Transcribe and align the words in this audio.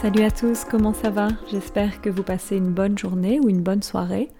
Salut 0.00 0.22
à 0.22 0.30
tous, 0.30 0.64
comment 0.64 0.94
ça 0.94 1.10
va? 1.10 1.28
J'espère 1.50 2.00
que 2.00 2.08
vous 2.08 2.22
passez 2.22 2.56
une 2.56 2.72
bonne 2.72 2.96
journée 2.96 3.38
ou 3.38 3.50
une 3.50 3.60
bonne 3.60 3.82
soirée. 3.82 4.30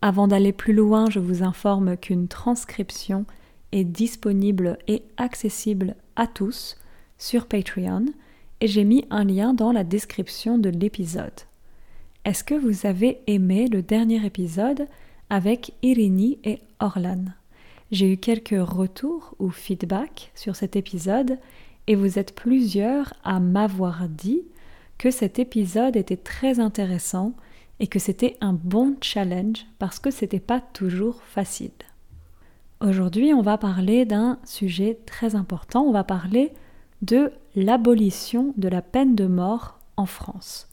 Avant 0.00 0.26
d'aller 0.26 0.52
plus 0.52 0.72
loin, 0.72 1.10
je 1.10 1.18
vous 1.18 1.42
informe 1.42 1.98
qu'une 1.98 2.28
transcription 2.28 3.26
est 3.72 3.84
disponible 3.84 4.78
et 4.88 5.02
accessible 5.18 5.96
à 6.16 6.26
tous 6.26 6.78
sur 7.18 7.44
Patreon 7.44 8.06
et 8.62 8.66
j'ai 8.66 8.84
mis 8.84 9.04
un 9.10 9.24
lien 9.24 9.52
dans 9.52 9.70
la 9.70 9.84
description 9.84 10.56
de 10.56 10.70
l'épisode. 10.70 11.42
Est-ce 12.24 12.42
que 12.42 12.54
vous 12.54 12.86
avez 12.86 13.20
aimé 13.26 13.68
le 13.68 13.82
dernier 13.82 14.24
épisode 14.24 14.86
avec 15.28 15.74
Irini 15.82 16.38
et 16.42 16.58
Orlan? 16.80 17.26
J'ai 17.90 18.10
eu 18.10 18.16
quelques 18.16 18.56
retours 18.58 19.34
ou 19.38 19.50
feedback 19.50 20.32
sur 20.34 20.56
cet 20.56 20.74
épisode 20.74 21.38
et 21.86 21.96
vous 21.96 22.18
êtes 22.18 22.34
plusieurs 22.34 23.12
à 23.24 23.40
m'avoir 23.40 24.08
dit 24.08 24.44
que 25.02 25.10
cet 25.10 25.40
épisode 25.40 25.96
était 25.96 26.16
très 26.16 26.60
intéressant 26.60 27.32
et 27.80 27.88
que 27.88 27.98
c'était 27.98 28.36
un 28.40 28.52
bon 28.52 28.94
challenge 29.00 29.66
parce 29.80 29.98
que 29.98 30.12
c'était 30.12 30.38
pas 30.38 30.60
toujours 30.60 31.22
facile. 31.22 31.72
Aujourd'hui, 32.80 33.34
on 33.34 33.42
va 33.42 33.58
parler 33.58 34.04
d'un 34.04 34.38
sujet 34.44 35.00
très 35.04 35.34
important, 35.34 35.82
on 35.82 35.90
va 35.90 36.04
parler 36.04 36.52
de 37.00 37.32
l'abolition 37.56 38.54
de 38.56 38.68
la 38.68 38.80
peine 38.80 39.16
de 39.16 39.26
mort 39.26 39.80
en 39.96 40.06
France. 40.06 40.68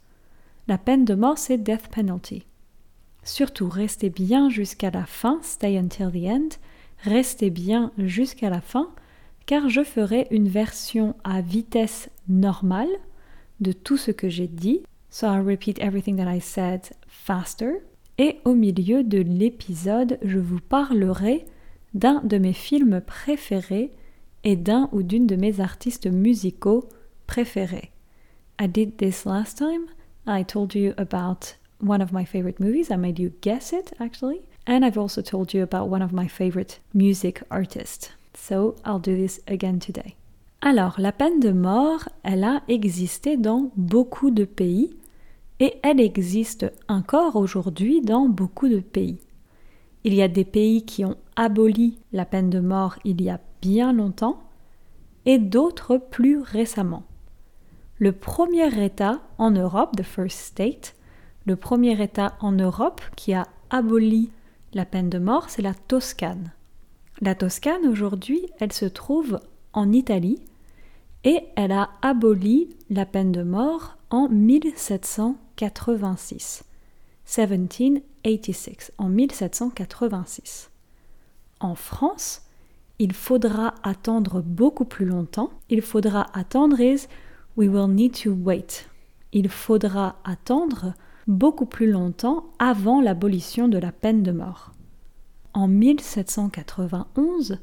La 0.67 0.77
peine 0.77 1.05
de 1.05 1.15
mort, 1.15 1.39
c'est 1.39 1.57
death 1.57 1.87
penalty. 1.87 2.45
Surtout, 3.23 3.67
restez 3.67 4.11
bien 4.11 4.51
jusqu'à 4.51 4.91
la 4.91 5.07
fin, 5.07 5.39
stay 5.41 5.75
until 5.75 6.11
the 6.11 6.27
end, 6.27 6.49
restez 7.03 7.49
bien 7.49 7.91
jusqu'à 7.97 8.51
la 8.51 8.61
fin, 8.61 8.91
car 9.47 9.69
je 9.69 9.83
ferai 9.83 10.27
une 10.29 10.49
version 10.49 11.15
à 11.23 11.41
vitesse 11.41 12.11
normale 12.27 12.89
de 13.59 13.71
tout 13.71 13.97
ce 13.97 14.11
que 14.11 14.29
j'ai 14.29 14.47
dit. 14.47 14.81
So 15.09 15.27
I'll 15.27 15.43
repeat 15.43 15.79
everything 15.79 16.17
that 16.17 16.33
I 16.33 16.39
said 16.39 16.91
faster. 17.07 17.81
Et 18.17 18.39
au 18.45 18.53
milieu 18.53 19.03
de 19.03 19.19
l'épisode, 19.19 20.19
je 20.23 20.39
vous 20.39 20.59
parlerai 20.59 21.45
d'un 21.93 22.21
de 22.23 22.37
mes 22.37 22.53
films 22.53 23.01
préférés 23.01 23.91
et 24.43 24.55
d'un 24.55 24.89
ou 24.91 25.03
d'une 25.03 25.25
de 25.25 25.35
mes 25.35 25.59
artistes 25.59 26.07
musicaux 26.07 26.87
préférés. 27.27 27.91
I 28.61 28.67
did 28.67 28.97
this 28.97 29.25
last 29.25 29.57
time. 29.57 29.85
I 30.27 30.43
told 30.43 30.75
you 30.75 30.93
about 30.97 31.55
one 31.81 32.01
of 32.01 32.11
my 32.11 32.25
favorite 32.25 32.59
movies. 32.59 32.91
I 32.91 32.97
made 32.97 33.19
you 33.19 33.31
guess 33.41 33.71
it 33.73 33.93
actually. 33.99 34.41
And 34.67 34.83
I've 34.83 34.97
also 34.97 35.21
told 35.21 35.53
you 35.53 35.63
about 35.63 35.89
one 35.89 36.01
of 36.01 36.11
my 36.11 36.27
favorite 36.27 36.79
music 36.93 37.41
artists. 37.49 38.09
So 38.35 38.75
I'll 38.85 38.99
do 38.99 39.15
this 39.15 39.39
again 39.47 39.79
today. 39.79 40.15
Alors, 40.61 40.99
la 40.99 41.13
peine 41.13 41.39
de 41.39 41.51
mort, 41.51 42.09
elle 42.23 42.43
a 42.43 42.63
existé 42.67 43.37
dans 43.37 43.71
beaucoup 43.77 44.29
de 44.29 44.43
pays 44.43 44.97
et 45.61 45.75
elle 45.83 46.01
existe 46.01 46.71
encore 46.89 47.37
aujourd'hui 47.37 48.01
dans 48.01 48.27
beaucoup 48.27 48.67
de 48.67 48.79
pays. 48.79 49.19
Il 50.03 50.13
y 50.13 50.21
a 50.21 50.27
des 50.27 50.43
pays 50.43 50.85
qui 50.85 51.05
ont 51.05 51.15
aboli 51.37 51.99
la 52.11 52.25
peine 52.25 52.49
de 52.49 52.59
mort 52.59 52.99
il 53.05 53.21
y 53.21 53.29
a 53.29 53.39
bien 53.61 53.93
longtemps 53.93 54.39
et 55.25 55.37
d'autres 55.37 55.97
plus 55.97 56.39
récemment. 56.39 57.03
Le 57.97 58.11
premier 58.11 58.83
État 58.83 59.21
en 59.37 59.51
Europe, 59.51 59.95
the 59.95 60.03
first 60.03 60.39
state, 60.39 60.95
le 61.45 61.55
premier 61.55 62.01
État 62.01 62.35
en 62.41 62.51
Europe 62.51 63.01
qui 63.15 63.33
a 63.33 63.47
aboli 63.69 64.29
la 64.73 64.85
peine 64.85 65.09
de 65.09 65.19
mort, 65.19 65.49
c'est 65.49 65.61
la 65.61 65.73
Toscane. 65.73 66.51
La 67.21 67.35
Toscane 67.35 67.87
aujourd'hui, 67.87 68.45
elle 68.59 68.73
se 68.73 68.85
trouve 68.85 69.39
en 69.73 69.91
Italie 69.91 70.39
et 71.23 71.43
elle 71.55 71.71
a 71.71 71.89
aboli 72.01 72.75
la 72.89 73.05
peine 73.05 73.31
de 73.31 73.43
mort 73.43 73.97
en 74.09 74.27
1786. 74.29 76.63
1786, 77.25 78.91
en 78.97 79.09
1786. 79.09 80.71
En 81.59 81.75
France, 81.75 82.41
il 82.99 83.13
faudra 83.13 83.75
attendre 83.83 84.41
beaucoup 84.41 84.85
plus 84.85 85.05
longtemps. 85.05 85.51
Il 85.69 85.81
faudra 85.81 86.27
attendre 86.33 86.79
we 87.57 87.69
will 87.69 87.87
need 87.87 88.13
to 88.23 88.31
wait. 88.31 88.87
Il 89.31 89.49
faudra 89.49 90.15
attendre 90.23 90.93
beaucoup 91.27 91.65
plus 91.65 91.89
longtemps 91.89 92.45
avant 92.57 93.01
l'abolition 93.01 93.67
de 93.67 93.77
la 93.77 93.91
peine 93.91 94.23
de 94.23 94.31
mort. 94.31 94.71
En 95.53 95.67
1791, 95.67 97.59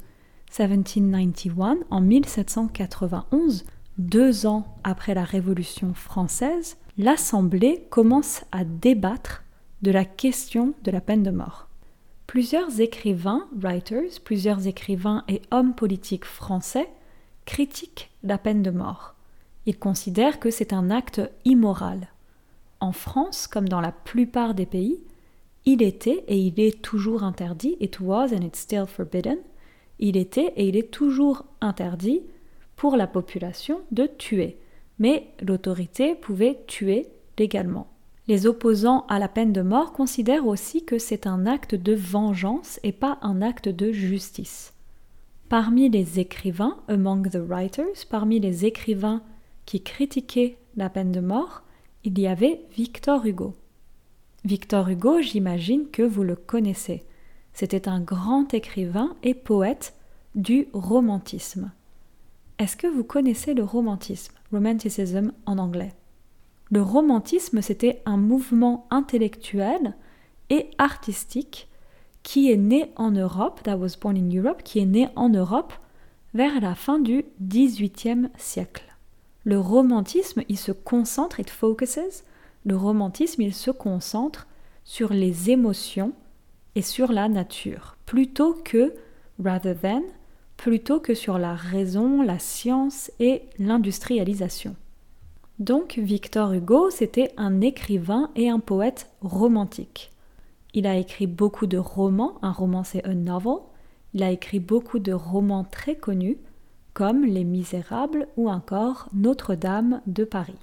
1791, 0.49 1.85
en 1.89 2.01
1791, 2.01 3.65
deux 3.97 4.45
ans 4.45 4.75
après 4.83 5.13
la 5.13 5.23
Révolution 5.23 5.93
française, 5.93 6.77
l'Assemblée 6.97 7.85
commence 7.89 8.43
à 8.51 8.63
débattre 8.63 9.43
de 9.81 9.91
la 9.91 10.05
question 10.05 10.73
de 10.83 10.91
la 10.91 11.01
peine 11.01 11.23
de 11.23 11.31
mort. 11.31 11.67
Plusieurs 12.25 12.81
écrivains, 12.81 13.47
writers, 13.55 14.19
plusieurs 14.23 14.67
écrivains 14.67 15.23
et 15.27 15.41
hommes 15.51 15.75
politiques 15.75 16.25
français 16.25 16.89
critiquent 17.45 18.09
la 18.23 18.37
peine 18.37 18.63
de 18.63 18.71
mort. 18.71 19.15
Ils 19.65 19.77
considèrent 19.77 20.39
que 20.39 20.51
c'est 20.51 20.73
un 20.73 20.89
acte 20.89 21.21
immoral. 21.45 22.07
En 22.79 22.91
France, 22.91 23.47
comme 23.47 23.69
dans 23.69 23.81
la 23.81 23.91
plupart 23.91 24.53
des 24.53 24.65
pays, 24.65 24.99
il 25.65 25.81
était 25.81 26.23
et 26.27 26.37
il 26.37 26.59
est 26.59 26.81
toujours 26.81 27.23
interdit, 27.23 27.77
it 27.79 27.99
was 27.99 28.33
and 28.33 28.41
it's 28.41 28.59
still 28.59 28.85
forbidden, 28.87 29.37
il 29.99 30.17
était 30.17 30.53
et 30.55 30.67
il 30.67 30.75
est 30.75 30.91
toujours 30.91 31.45
interdit 31.61 32.21
pour 32.75 32.95
la 32.95 33.07
population 33.07 33.81
de 33.91 34.05
tuer, 34.05 34.57
mais 34.99 35.27
l'autorité 35.41 36.15
pouvait 36.15 36.59
tuer 36.67 37.07
légalement. 37.37 37.87
Les 38.27 38.45
opposants 38.45 39.05
à 39.07 39.19
la 39.19 39.29
peine 39.29 39.53
de 39.53 39.61
mort 39.61 39.93
considèrent 39.93 40.47
aussi 40.47 40.83
que 40.83 40.97
c'est 40.97 41.27
un 41.27 41.45
acte 41.45 41.75
de 41.75 41.93
vengeance 41.93 42.79
et 42.83 42.91
pas 42.91 43.17
un 43.21 43.41
acte 43.41 43.69
de 43.69 43.91
justice. 43.91 44.73
Parmi 45.49 45.89
les 45.89 46.19
écrivains, 46.19 46.77
among 46.89 47.29
the 47.29 47.37
writers, 47.37 48.05
parmi 48.09 48.39
les 48.41 48.65
écrivains 48.65 49.21
qui 49.65 49.81
critiquaient 49.81 50.57
la 50.75 50.89
peine 50.89 51.13
de 51.13 51.21
mort, 51.21 51.63
il 52.03 52.19
y 52.19 52.27
avait 52.27 52.61
Victor 52.75 53.25
Hugo. 53.25 53.55
Victor 54.43 54.89
Hugo, 54.89 55.21
j'imagine 55.21 55.87
que 55.89 56.03
vous 56.03 56.23
le 56.23 56.35
connaissez. 56.35 57.03
C'était 57.59 57.89
un 57.89 57.99
grand 57.99 58.53
écrivain 58.53 59.15
et 59.23 59.33
poète 59.33 59.95
du 60.35 60.67
romantisme. 60.73 61.71
Est-ce 62.59 62.77
que 62.77 62.85
vous 62.85 63.03
connaissez 63.03 63.55
le 63.55 63.63
romantisme, 63.63 64.35
romanticism 64.51 65.31
en 65.47 65.57
anglais? 65.57 65.95
Le 66.69 66.83
romantisme, 66.83 67.63
c'était 67.63 68.03
un 68.05 68.17
mouvement 68.17 68.85
intellectuel 68.91 69.95
et 70.51 70.69
artistique 70.77 71.67
qui 72.21 72.51
est 72.51 72.57
né 72.57 72.91
en 72.95 73.09
Europe, 73.09 73.61
was 73.65 73.97
born 73.99 74.17
in 74.17 74.29
Europe, 74.29 74.61
qui 74.61 74.77
est 74.77 74.85
né 74.85 75.09
en 75.15 75.29
Europe 75.29 75.73
vers 76.35 76.61
la 76.61 76.75
fin 76.75 76.99
du 76.99 77.25
XVIIIe 77.41 78.29
siècle. 78.37 78.85
Le 79.45 79.59
romantisme, 79.59 80.43
il 80.47 80.59
se 80.59 80.71
concentre, 80.71 81.39
it 81.39 81.49
focuses, 81.49 82.23
le 82.67 82.77
romantisme, 82.77 83.41
il 83.41 83.55
se 83.55 83.71
concentre 83.71 84.45
sur 84.83 85.11
les 85.11 85.49
émotions 85.49 86.13
et 86.77 86.83
sur 86.83 87.11
la 87.11 87.27
nature, 87.27 87.97
plutôt 88.05 88.53
que, 88.53 88.93
rather 89.43 89.75
than, 89.75 90.03
plutôt 90.57 90.99
que 90.99 91.15
sur 91.15 91.39
la 91.39 91.55
raison, 91.55 92.21
la 92.21 92.37
science 92.37 93.09
et 93.19 93.41
l'industrialisation. 93.57 94.75
Donc 95.57 95.97
Victor 95.97 96.53
Hugo, 96.53 96.91
c'était 96.91 97.33
un 97.35 97.61
écrivain 97.61 98.29
et 98.35 98.47
un 98.47 98.59
poète 98.59 99.09
romantique. 99.21 100.11
Il 100.75 100.85
a 100.85 100.97
écrit 100.97 101.25
beaucoup 101.25 101.65
de 101.65 101.79
romans, 101.79 102.37
un 102.43 102.51
roman 102.51 102.83
c'est 102.83 103.07
un 103.07 103.15
novel, 103.15 103.57
il 104.13 104.21
a 104.21 104.29
écrit 104.29 104.59
beaucoup 104.59 104.99
de 104.99 105.13
romans 105.13 105.63
très 105.63 105.95
connus, 105.95 106.37
comme 106.93 107.25
Les 107.25 107.43
Misérables 107.43 108.27
ou 108.37 108.51
encore 108.51 109.09
Notre-Dame 109.15 110.01
de 110.05 110.25
Paris. 110.25 110.59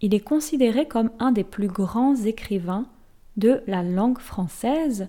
Il 0.00 0.14
est 0.14 0.20
considéré 0.20 0.88
comme 0.88 1.10
un 1.18 1.30
des 1.30 1.44
plus 1.44 1.68
grands 1.68 2.16
écrivains 2.16 2.86
de 3.36 3.62
la 3.66 3.82
langue 3.82 4.18
française 4.18 5.08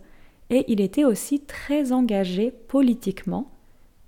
et 0.50 0.66
il 0.68 0.81
était 0.81 1.06
aussi 1.06 1.42
très 1.42 1.92
engagé 1.92 2.52
politiquement 2.52 3.52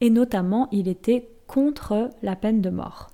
et 0.01 0.09
notamment 0.09 0.67
il 0.71 0.87
était 0.87 1.29
contre 1.47 2.09
la 2.21 2.35
peine 2.35 2.61
de 2.61 2.69
mort. 2.69 3.11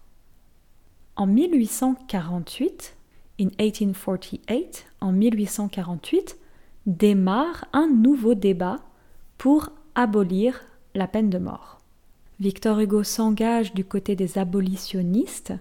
En 1.16 1.28
1848, 1.28 2.98
in 3.40 3.50
1848, 3.60 4.86
en 5.02 5.12
1848, 5.12 6.38
démarre 6.86 7.66
un 7.74 7.88
nouveau 7.88 8.34
débat 8.34 8.80
pour 9.38 9.70
abolir 9.96 10.62
la 10.96 11.08
peine 11.08 11.30
de 11.30 11.38
mort. 11.38 11.80
Victor 12.40 12.80
Hugo 12.80 13.04
s'engage 13.04 13.74
du 13.74 13.86
côté 13.86 14.16
des 14.16 14.38
abolitionnistes. 14.38 15.54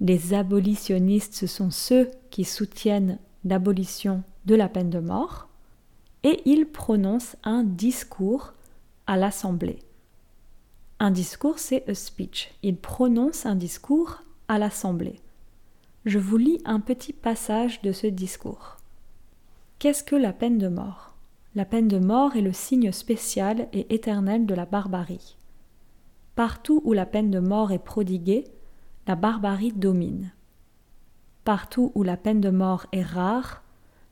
Les 0.00 0.34
abolitionnistes, 0.34 1.34
ce 1.34 1.46
sont 1.46 1.70
ceux 1.70 2.10
qui 2.30 2.44
soutiennent 2.44 3.18
l'abolition 3.44 4.22
de 4.46 4.54
la 4.54 4.68
peine 4.68 4.90
de 4.90 5.00
mort 5.00 5.48
et 6.22 6.40
il 6.44 6.66
prononce 6.66 7.36
un 7.44 7.64
discours 7.64 8.52
à 9.06 9.16
l'Assemblée. 9.16 9.78
Un 10.98 11.10
discours, 11.10 11.58
c'est 11.58 11.88
a 11.88 11.94
speech. 11.94 12.52
Il 12.62 12.76
prononce 12.76 13.46
un 13.46 13.54
discours 13.54 14.22
à 14.48 14.58
l'Assemblée. 14.58 15.20
Je 16.04 16.18
vous 16.18 16.36
lis 16.36 16.60
un 16.64 16.80
petit 16.80 17.12
passage 17.12 17.80
de 17.82 17.92
ce 17.92 18.06
discours. 18.06 18.76
Qu'est-ce 19.78 20.04
que 20.04 20.16
la 20.16 20.32
peine 20.32 20.58
de 20.58 20.68
mort? 20.68 21.14
La 21.54 21.64
peine 21.64 21.88
de 21.88 21.98
mort 21.98 22.36
est 22.36 22.42
le 22.42 22.52
signe 22.52 22.92
spécial 22.92 23.68
et 23.72 23.94
éternel 23.94 24.46
de 24.46 24.54
la 24.54 24.66
barbarie. 24.66 25.36
Partout 26.36 26.80
où 26.84 26.92
la 26.92 27.06
peine 27.06 27.30
de 27.30 27.40
mort 27.40 27.72
est 27.72 27.78
prodiguée, 27.78 28.44
la 29.06 29.16
barbarie 29.16 29.72
domine. 29.72 30.32
Partout 31.44 31.92
où 31.94 32.02
la 32.02 32.16
peine 32.16 32.40
de 32.40 32.50
mort 32.50 32.86
est 32.92 33.02
rare, 33.02 33.59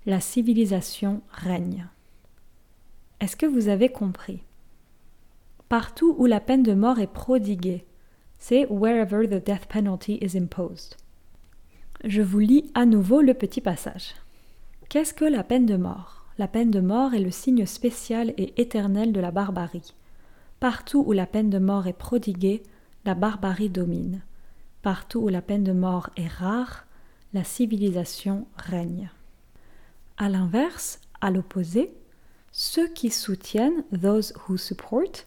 la 0.08 0.20
civilisation 0.20 1.20
règne. 1.30 1.86
Est-ce 3.20 3.36
que 3.36 3.44
vous 3.44 3.68
avez 3.68 3.90
compris? 3.90 4.42
Partout 5.68 6.14
où 6.16 6.24
la 6.24 6.40
peine 6.40 6.62
de 6.62 6.72
mort 6.72 6.98
est 6.98 7.12
prodiguée, 7.12 7.84
c'est 8.38 8.64
wherever 8.70 9.28
the 9.28 9.44
death 9.44 9.66
penalty 9.68 10.18
is 10.22 10.34
imposed. 10.34 10.96
Je 12.04 12.22
vous 12.22 12.38
lis 12.38 12.70
à 12.72 12.86
nouveau 12.86 13.20
le 13.20 13.34
petit 13.34 13.60
passage. 13.60 14.14
Qu'est-ce 14.88 15.12
que 15.12 15.26
la 15.26 15.44
peine 15.44 15.66
de 15.66 15.76
mort? 15.76 16.24
La 16.38 16.48
peine 16.48 16.70
de 16.70 16.80
mort 16.80 17.12
est 17.12 17.20
le 17.20 17.30
signe 17.30 17.66
spécial 17.66 18.32
et 18.38 18.58
éternel 18.58 19.12
de 19.12 19.20
la 19.20 19.30
barbarie. 19.30 19.92
Partout 20.58 21.04
où 21.06 21.12
la 21.12 21.26
peine 21.26 21.50
de 21.50 21.58
mort 21.58 21.86
est 21.86 21.92
prodiguée, 21.92 22.62
la 23.04 23.14
barbarie 23.14 23.68
domine. 23.68 24.22
Partout 24.80 25.20
où 25.20 25.28
la 25.28 25.42
peine 25.42 25.64
de 25.64 25.74
mort 25.74 26.08
est 26.16 26.28
rare, 26.28 26.86
la 27.34 27.44
civilisation 27.44 28.46
règne. 28.56 29.10
À 30.18 30.28
l'inverse, 30.28 31.00
à 31.20 31.30
l'opposé, 31.30 31.92
ceux 32.50 32.88
qui 32.88 33.10
soutiennent, 33.10 33.84
those 34.02 34.34
who 34.48 34.56
support, 34.56 35.24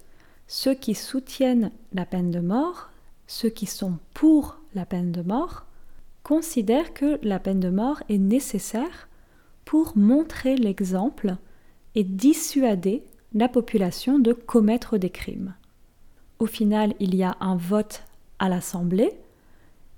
ceux 0.47 0.73
qui 0.73 0.95
soutiennent 0.95 1.71
la 1.93 2.05
peine 2.05 2.29
de 2.29 2.41
mort, 2.41 2.89
ceux 3.25 3.49
qui 3.49 3.65
sont 3.65 3.97
pour 4.13 4.59
la 4.75 4.85
peine 4.85 5.13
de 5.13 5.21
mort, 5.21 5.65
considèrent 6.23 6.93
que 6.93 7.19
la 7.23 7.39
peine 7.39 7.61
de 7.61 7.69
mort 7.69 8.03
est 8.09 8.17
nécessaire 8.17 9.07
pour 9.63 9.97
montrer 9.97 10.57
l'exemple 10.57 11.37
et 11.95 12.03
dissuader 12.03 13.03
la 13.33 13.47
population 13.47 14.19
de 14.19 14.33
commettre 14.33 14.97
des 14.97 15.09
crimes. 15.09 15.55
Au 16.39 16.47
final, 16.47 16.93
il 16.99 17.15
y 17.15 17.23
a 17.23 17.37
un 17.39 17.55
vote 17.55 18.03
à 18.39 18.49
l'Assemblée 18.49 19.13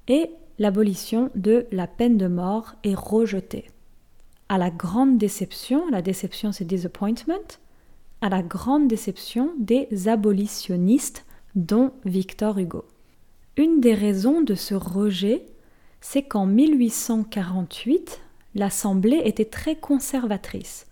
et 0.07 0.30
l'abolition 0.60 1.31
de 1.34 1.66
la 1.72 1.88
peine 1.88 2.18
de 2.18 2.28
mort 2.28 2.75
est 2.84 2.94
rejetée. 2.94 3.73
À 4.50 4.57
la 4.57 4.69
grande 4.69 5.18
déception, 5.18 5.90
la 5.90 6.01
déception 6.01 6.51
c'est 6.51 6.66
disappointment, 6.66 7.60
à 8.22 8.30
la 8.30 8.42
grande 8.42 8.88
déception 8.88 9.51
des 9.57 10.07
abolitionnistes 10.07 11.25
dont 11.56 11.92
Victor 12.06 12.57
Hugo. 12.57 12.86
Une 13.57 13.81
des 13.81 13.94
raisons 13.94 14.42
de 14.42 14.56
ce 14.56 14.74
rejet, 14.74 15.45
c'est 16.01 16.24
qu'en 16.24 16.45
1848, 16.45 18.22
l'Assemblée 18.56 19.22
était 19.25 19.45
très 19.45 19.75
conservatrice. 19.75 20.88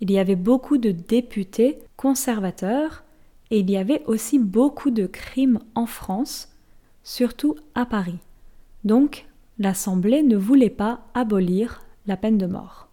Il 0.00 0.10
y 0.10 0.18
avait 0.18 0.36
beaucoup 0.36 0.78
de 0.78 0.90
députés 0.90 1.78
conservateurs 1.96 3.04
et 3.50 3.60
il 3.60 3.70
y 3.70 3.76
avait 3.76 4.02
aussi 4.06 4.38
beaucoup 4.38 4.90
de 4.90 5.06
crimes 5.06 5.60
en 5.74 5.86
France, 5.86 6.48
surtout 7.04 7.56
à 7.74 7.86
Paris. 7.86 8.18
Donc, 8.84 9.26
l'Assemblée 9.58 10.22
ne 10.22 10.36
voulait 10.36 10.70
pas 10.70 11.06
abolir 11.14 11.83
la 12.06 12.16
peine 12.16 12.38
de 12.38 12.46
mort. 12.46 12.88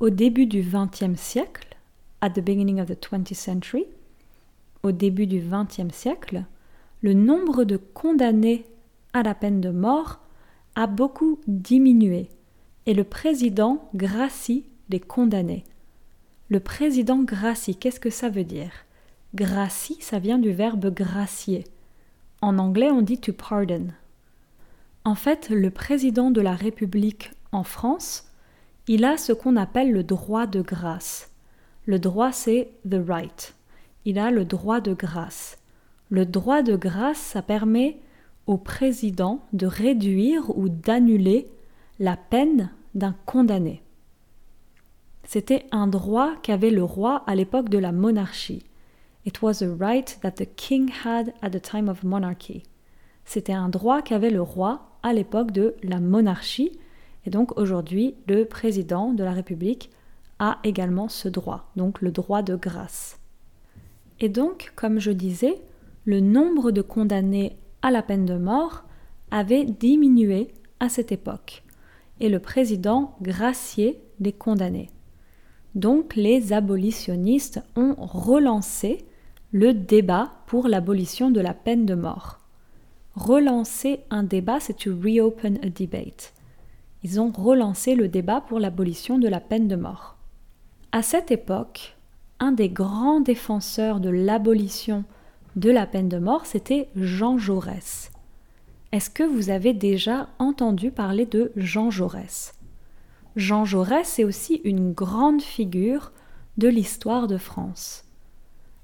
Au 0.00 0.10
début 0.10 0.46
du 0.46 0.62
XXe 0.62 1.20
siècle, 1.20 1.76
at 2.20 2.30
the 2.30 2.40
beginning 2.40 2.80
of 2.80 2.88
the 2.88 2.98
20th 2.98 3.34
century, 3.34 3.84
au 4.82 4.92
début 4.92 5.26
du 5.26 5.40
XXe 5.40 5.94
siècle, 5.94 6.44
le 7.00 7.14
nombre 7.14 7.64
de 7.64 7.76
condamnés 7.76 8.64
à 9.12 9.22
la 9.22 9.34
peine 9.34 9.60
de 9.60 9.70
mort 9.70 10.20
a 10.74 10.86
beaucoup 10.86 11.38
diminué 11.46 12.28
et 12.86 12.94
le 12.94 13.04
président 13.04 13.88
gracie 13.94 14.64
les 14.90 15.00
condamnés. 15.00 15.64
Le 16.50 16.60
président 16.60 17.22
gracie, 17.22 17.76
qu'est-ce 17.76 18.00
que 18.00 18.10
ça 18.10 18.28
veut 18.28 18.44
dire? 18.44 18.72
Gracie, 19.34 19.96
ça 20.00 20.18
vient 20.18 20.38
du 20.38 20.52
verbe 20.52 20.92
gracier. 20.92 21.64
En 22.42 22.58
anglais, 22.58 22.90
on 22.90 23.02
dit 23.02 23.18
to 23.18 23.32
pardon. 23.32 23.86
En 25.04 25.14
fait, 25.14 25.48
le 25.50 25.70
président 25.70 26.30
de 26.30 26.40
la 26.40 26.54
République 26.54 27.32
en 27.52 27.64
France, 27.64 28.23
il 28.88 29.04
a 29.04 29.16
ce 29.16 29.32
qu'on 29.32 29.56
appelle 29.56 29.92
le 29.92 30.02
droit 30.02 30.46
de 30.46 30.60
grâce. 30.60 31.30
Le 31.86 31.98
droit, 31.98 32.32
c'est 32.32 32.70
the 32.88 32.96
right. 33.06 33.54
Il 34.04 34.18
a 34.18 34.30
le 34.30 34.44
droit 34.44 34.80
de 34.80 34.92
grâce. 34.92 35.58
Le 36.10 36.26
droit 36.26 36.62
de 36.62 36.76
grâce, 36.76 37.18
ça 37.18 37.42
permet 37.42 37.98
au 38.46 38.58
président 38.58 39.44
de 39.52 39.66
réduire 39.66 40.56
ou 40.56 40.68
d'annuler 40.68 41.48
la 41.98 42.16
peine 42.16 42.70
d'un 42.94 43.14
condamné. 43.26 43.82
C'était 45.24 45.66
un 45.72 45.86
droit 45.86 46.34
qu'avait 46.42 46.70
le 46.70 46.84
roi 46.84 47.24
à 47.26 47.34
l'époque 47.34 47.70
de 47.70 47.78
la 47.78 47.92
monarchie. 47.92 48.64
It 49.24 49.40
was 49.40 49.62
a 49.62 49.74
right 49.74 50.18
that 50.20 50.32
the 50.32 50.54
king 50.54 50.90
had 51.04 51.32
at 51.40 51.50
the 51.50 51.62
time 51.62 51.88
of 51.88 52.04
monarchy. 52.04 52.62
C'était 53.24 53.54
un 53.54 53.70
droit 53.70 54.02
qu'avait 54.02 54.30
le 54.30 54.42
roi 54.42 54.82
à 55.02 55.14
l'époque 55.14 55.50
de 55.50 55.74
la 55.82 55.98
monarchie. 55.98 56.78
Et 57.26 57.30
donc 57.30 57.58
aujourd'hui, 57.58 58.14
le 58.28 58.44
président 58.44 59.12
de 59.12 59.24
la 59.24 59.32
République 59.32 59.90
a 60.38 60.58
également 60.64 61.08
ce 61.08 61.28
droit, 61.28 61.70
donc 61.76 62.00
le 62.00 62.10
droit 62.10 62.42
de 62.42 62.56
grâce. 62.56 63.18
Et 64.20 64.28
donc, 64.28 64.72
comme 64.76 64.98
je 64.98 65.10
disais, 65.10 65.60
le 66.04 66.20
nombre 66.20 66.70
de 66.70 66.82
condamnés 66.82 67.56
à 67.82 67.90
la 67.90 68.02
peine 68.02 68.26
de 68.26 68.36
mort 68.36 68.84
avait 69.30 69.64
diminué 69.64 70.48
à 70.80 70.88
cette 70.88 71.12
époque, 71.12 71.62
et 72.20 72.28
le 72.28 72.40
président 72.40 73.16
graciait 73.22 74.00
les 74.20 74.32
condamnés. 74.32 74.90
Donc 75.74 76.14
les 76.14 76.52
abolitionnistes 76.52 77.60
ont 77.74 77.94
relancé 77.98 79.04
le 79.50 79.72
débat 79.72 80.32
pour 80.46 80.68
l'abolition 80.68 81.30
de 81.30 81.40
la 81.40 81.54
peine 81.54 81.86
de 81.86 81.94
mort. 81.94 82.40
Relancer 83.14 84.00
un 84.10 84.24
débat, 84.24 84.60
c'est 84.60 84.76
to 84.76 84.92
reopen 85.00 85.58
a 85.62 85.68
debate. 85.68 86.32
Ils 87.04 87.20
ont 87.20 87.30
relancé 87.30 87.94
le 87.94 88.08
débat 88.08 88.40
pour 88.40 88.58
l'abolition 88.58 89.18
de 89.18 89.28
la 89.28 89.40
peine 89.40 89.68
de 89.68 89.76
mort. 89.76 90.16
À 90.90 91.02
cette 91.02 91.30
époque, 91.30 91.96
un 92.40 92.50
des 92.50 92.70
grands 92.70 93.20
défenseurs 93.20 94.00
de 94.00 94.08
l'abolition 94.08 95.04
de 95.54 95.70
la 95.70 95.86
peine 95.86 96.08
de 96.08 96.18
mort, 96.18 96.46
c'était 96.46 96.88
Jean 96.96 97.36
Jaurès. 97.36 98.10
Est-ce 98.90 99.10
que 99.10 99.22
vous 99.22 99.50
avez 99.50 99.74
déjà 99.74 100.28
entendu 100.38 100.90
parler 100.90 101.26
de 101.26 101.52
Jean 101.56 101.90
Jaurès? 101.90 102.54
Jean 103.36 103.64
Jaurès 103.64 104.18
est 104.18 104.24
aussi 104.24 104.62
une 104.64 104.92
grande 104.92 105.42
figure 105.42 106.10
de 106.56 106.68
l'histoire 106.68 107.26
de 107.26 107.36
France. 107.36 108.04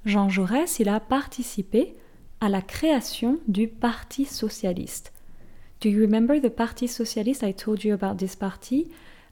Jean 0.05 0.29
Jaurès, 0.29 0.79
il 0.79 0.89
a 0.89 1.00
participé 1.00 1.97
à 2.41 2.49
la 2.49 2.61
création 2.61 3.39
du 3.49 3.69
Parti 3.69 4.25
socialiste. 4.25 5.12
Do 5.81 5.89
you 5.89 5.99
remember 6.01 6.39
the 6.39 6.51
Parti 6.51 6.87
socialiste? 6.87 7.43
I 7.43 7.53
told 7.53 7.85
you 7.85 7.95
about 7.95 8.19
this 8.19 8.37
party 8.37 8.91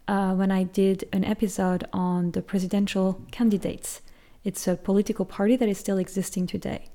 uh, 0.09 0.35
when 0.35 0.50
I 0.50 0.64
did 0.64 1.07
an 1.12 1.23
episode 1.23 1.87
on 1.93 2.31
the 2.31 2.40
presidential 2.40 3.21
candidates. 3.31 4.00
It's 4.45 4.67
a 4.67 4.76
political 4.76 5.26
party 5.26 5.59
that 5.59 5.69
is 5.69 5.76
still 5.76 5.99
existing 5.99 6.47
today. 6.47 6.87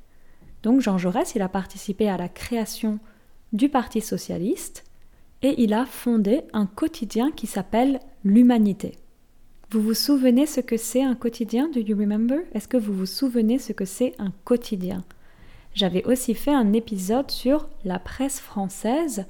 Donc 0.63 0.81
Jean 0.81 0.97
Jaurès, 0.97 1.35
il 1.35 1.43
a 1.43 1.49
participé 1.49 2.09
à 2.09 2.17
la 2.17 2.29
création 2.29 2.99
du 3.51 3.69
Parti 3.69 4.01
socialiste 4.01 4.85
et 5.43 5.61
il 5.61 5.75
a 5.75 5.85
fondé 5.85 6.41
un 6.53 6.65
quotidien 6.65 7.29
qui 7.29 7.45
s'appelle 7.45 7.99
L'Humanité. 8.23 8.97
Vous 9.69 9.83
vous 9.83 9.93
souvenez 9.93 10.47
ce 10.47 10.61
que 10.61 10.77
c'est 10.77 11.03
un 11.03 11.13
quotidien? 11.13 11.69
Do 11.69 11.79
you 11.79 11.95
remember? 11.95 12.39
Est-ce 12.55 12.67
que 12.67 12.77
vous 12.77 12.93
vous 12.93 13.05
souvenez 13.05 13.59
ce 13.59 13.71
que 13.71 13.85
c'est 13.85 14.15
un 14.17 14.31
quotidien? 14.45 15.03
J'avais 15.75 16.03
aussi 16.05 16.33
fait 16.33 16.55
un 16.55 16.73
épisode 16.73 17.29
sur 17.29 17.69
la 17.85 17.99
presse 17.99 18.39
française 18.39 19.27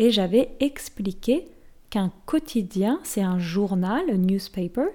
et 0.00 0.10
j'avais 0.10 0.56
expliqué 0.60 1.46
qu'un 1.90 2.10
quotidien, 2.24 3.00
c'est 3.04 3.20
un 3.20 3.38
journal, 3.38 4.02
un 4.10 4.16
newspaper, 4.16 4.86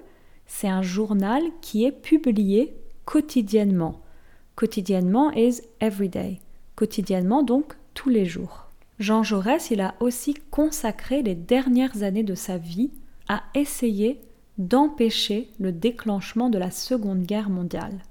c'est 0.46 0.66
un 0.66 0.82
journal 0.82 1.44
qui 1.60 1.84
est 1.84 1.92
publié 1.92 2.76
quotidiennement. 3.04 4.00
Quotidiennement 4.56 5.30
is 5.30 5.62
every 5.80 6.08
day. 6.08 6.40
Quotidiennement 6.74 7.44
donc 7.44 7.74
tous 7.94 8.08
les 8.08 8.26
jours. 8.26 8.66
Jean 8.98 9.22
Jaurès, 9.22 9.70
il 9.70 9.80
a 9.80 9.94
aussi 10.00 10.34
consacré 10.50 11.22
les 11.22 11.36
dernières 11.36 12.02
années 12.02 12.24
de 12.24 12.34
sa 12.34 12.58
vie 12.58 12.90
à 13.28 13.44
essayer 13.54 14.20
d'empêcher 14.58 15.50
le 15.60 15.70
déclenchement 15.70 16.50
de 16.50 16.58
la 16.58 16.72
Seconde 16.72 17.22
Guerre 17.22 17.50
mondiale, 17.50 18.02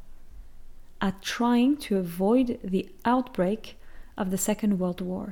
à 1.01 1.11
trying 1.11 1.75
to 1.75 1.95
avoid 1.95 2.57
the 2.63 2.85
outbreak 3.05 3.75
of 4.17 4.29
the 4.29 4.37
Second 4.37 4.79
World 4.79 5.01
War. 5.01 5.27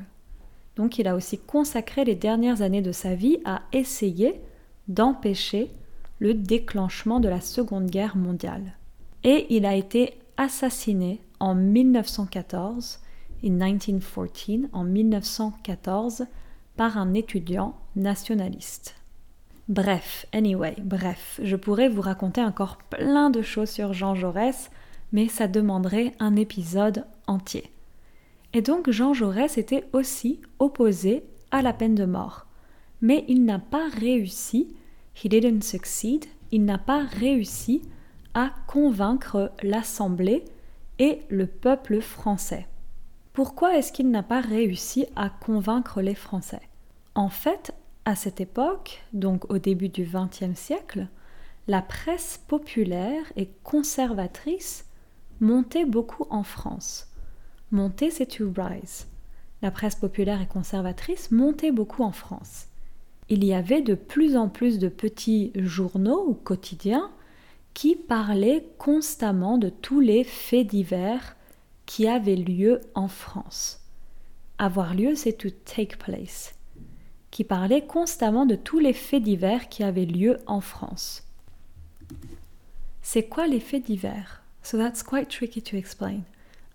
Donc 0.75 0.97
il 0.97 1.07
a 1.07 1.15
aussi 1.15 1.37
consacré 1.37 2.03
les 2.03 2.15
dernières 2.15 2.61
années 2.61 2.81
de 2.81 2.91
sa 2.91 3.15
vie 3.15 3.37
à 3.45 3.61
essayer 3.71 4.41
d'empêcher 4.87 5.71
le 6.19 6.33
déclenchement 6.33 7.19
de 7.19 7.29
la 7.29 7.41
Seconde 7.41 7.87
Guerre 7.87 8.15
mondiale. 8.15 8.77
Et 9.23 9.45
il 9.49 9.65
a 9.65 9.75
été 9.75 10.13
assassiné 10.37 11.21
en 11.39 11.55
1914, 11.55 12.99
in 13.43 13.51
1914, 13.51 14.69
en 14.71 14.83
1914, 14.83 16.25
par 16.75 16.97
un 16.97 17.13
étudiant 17.13 17.75
nationaliste. 17.95 18.95
Bref, 19.69 20.25
anyway, 20.33 20.75
bref, 20.81 21.39
je 21.43 21.55
pourrais 21.55 21.87
vous 21.87 22.01
raconter 22.01 22.41
encore 22.41 22.77
plein 22.77 23.29
de 23.29 23.41
choses 23.41 23.69
sur 23.69 23.93
Jean 23.93 24.15
Jaurès, 24.15 24.69
mais 25.11 25.27
ça 25.27 25.47
demanderait 25.47 26.13
un 26.19 26.35
épisode 26.35 27.05
entier. 27.27 27.72
Et 28.53 28.61
donc 28.61 28.89
Jean 28.89 29.13
Jaurès 29.13 29.57
était 29.57 29.85
aussi 29.93 30.41
opposé 30.59 31.23
à 31.51 31.61
la 31.61 31.73
peine 31.73 31.95
de 31.95 32.05
mort. 32.05 32.45
Mais 33.01 33.25
il 33.27 33.45
n'a 33.45 33.59
pas 33.59 33.89
réussi, 33.89 34.75
he 35.23 35.27
didn't 35.27 35.63
succeed, 35.63 36.25
il 36.51 36.63
n'a 36.65 36.77
pas 36.77 37.03
réussi 37.03 37.81
à 38.33 38.51
convaincre 38.67 39.51
l'Assemblée 39.61 40.45
et 40.99 41.19
le 41.29 41.47
peuple 41.47 41.99
français. 42.01 42.67
Pourquoi 43.33 43.75
est-ce 43.77 43.91
qu'il 43.91 44.11
n'a 44.11 44.23
pas 44.23 44.41
réussi 44.41 45.07
à 45.15 45.29
convaincre 45.29 46.01
les 46.01 46.13
Français? 46.13 46.61
En 47.15 47.29
fait, 47.29 47.73
à 48.05 48.15
cette 48.15 48.41
époque, 48.41 49.03
donc 49.13 49.51
au 49.51 49.57
début 49.57 49.89
du 49.89 50.03
XXe 50.03 50.57
siècle, 50.57 51.07
la 51.67 51.81
presse 51.81 52.39
populaire 52.47 53.23
et 53.35 53.49
conservatrice 53.63 54.85
montait 55.39 55.85
beaucoup 55.85 56.27
en 56.29 56.43
France. 56.43 57.12
Monter, 57.73 58.11
c'est 58.11 58.27
to 58.27 58.53
rise. 58.55 59.07
La 59.63 59.71
presse 59.71 59.95
populaire 59.95 60.41
et 60.41 60.47
conservatrice 60.47 61.31
montait 61.31 61.71
beaucoup 61.71 62.03
en 62.03 62.11
France. 62.11 62.67
Il 63.29 63.43
y 63.43 63.53
avait 63.53 63.81
de 63.81 63.95
plus 63.95 64.37
en 64.37 64.47
plus 64.47 64.77
de 64.77 64.89
petits 64.89 65.51
journaux 65.55 66.23
ou 66.27 66.35
quotidiens 66.35 67.09
qui 67.73 67.95
parlaient 67.95 68.67
constamment 68.77 69.57
de 69.57 69.69
tous 69.69 70.01
les 70.01 70.23
faits 70.23 70.67
divers 70.67 71.35
qui 71.87 72.07
avaient 72.07 72.35
lieu 72.35 72.79
en 72.93 73.07
France. 73.07 73.81
Avoir 74.59 74.93
lieu, 74.93 75.15
c'est 75.15 75.33
to 75.33 75.49
take 75.49 75.97
place. 75.97 76.53
Qui 77.31 77.43
parlaient 77.43 77.87
constamment 77.87 78.45
de 78.45 78.55
tous 78.55 78.77
les 78.77 78.93
faits 78.93 79.23
divers 79.23 79.67
qui 79.67 79.83
avaient 79.83 80.05
lieu 80.05 80.37
en 80.45 80.61
France. 80.61 81.23
C'est 83.01 83.23
quoi 83.23 83.47
les 83.47 83.59
faits 83.59 83.83
divers? 83.83 84.43
So 84.61 84.77
that's 84.77 85.01
quite 85.01 85.29
tricky 85.29 85.63
to 85.63 85.75
explain. 85.75 86.21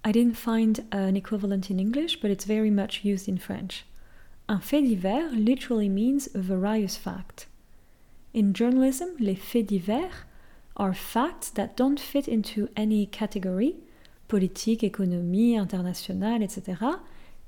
I 0.09 0.13
didn't 0.13 0.39
find 0.39 0.87
an 0.91 1.19
equivalent 1.19 1.71
in 1.71 1.79
English, 1.79 2.23
but 2.23 2.31
it's 2.31 2.47
very 2.47 2.71
much 2.71 3.05
used 3.05 3.29
in 3.29 3.37
French. 3.37 3.85
Un 4.49 4.59
fait 4.59 4.81
divers 4.81 5.35
literally 5.35 5.91
means 5.91 6.31
a 6.35 6.39
various 6.39 6.97
fact. 6.97 7.47
In 8.33 8.55
journalism, 8.55 9.11
les 9.21 9.35
faits 9.35 9.69
divers 9.69 10.25
are 10.79 10.95
facts 10.95 11.51
that 11.51 11.77
don't 11.77 12.01
fit 12.01 12.27
into 12.27 12.71
any 12.75 13.05
category 13.05 13.77
politique, 14.29 14.81
économie, 14.81 15.57
internationale, 15.57 16.43
etc. 16.43 17.01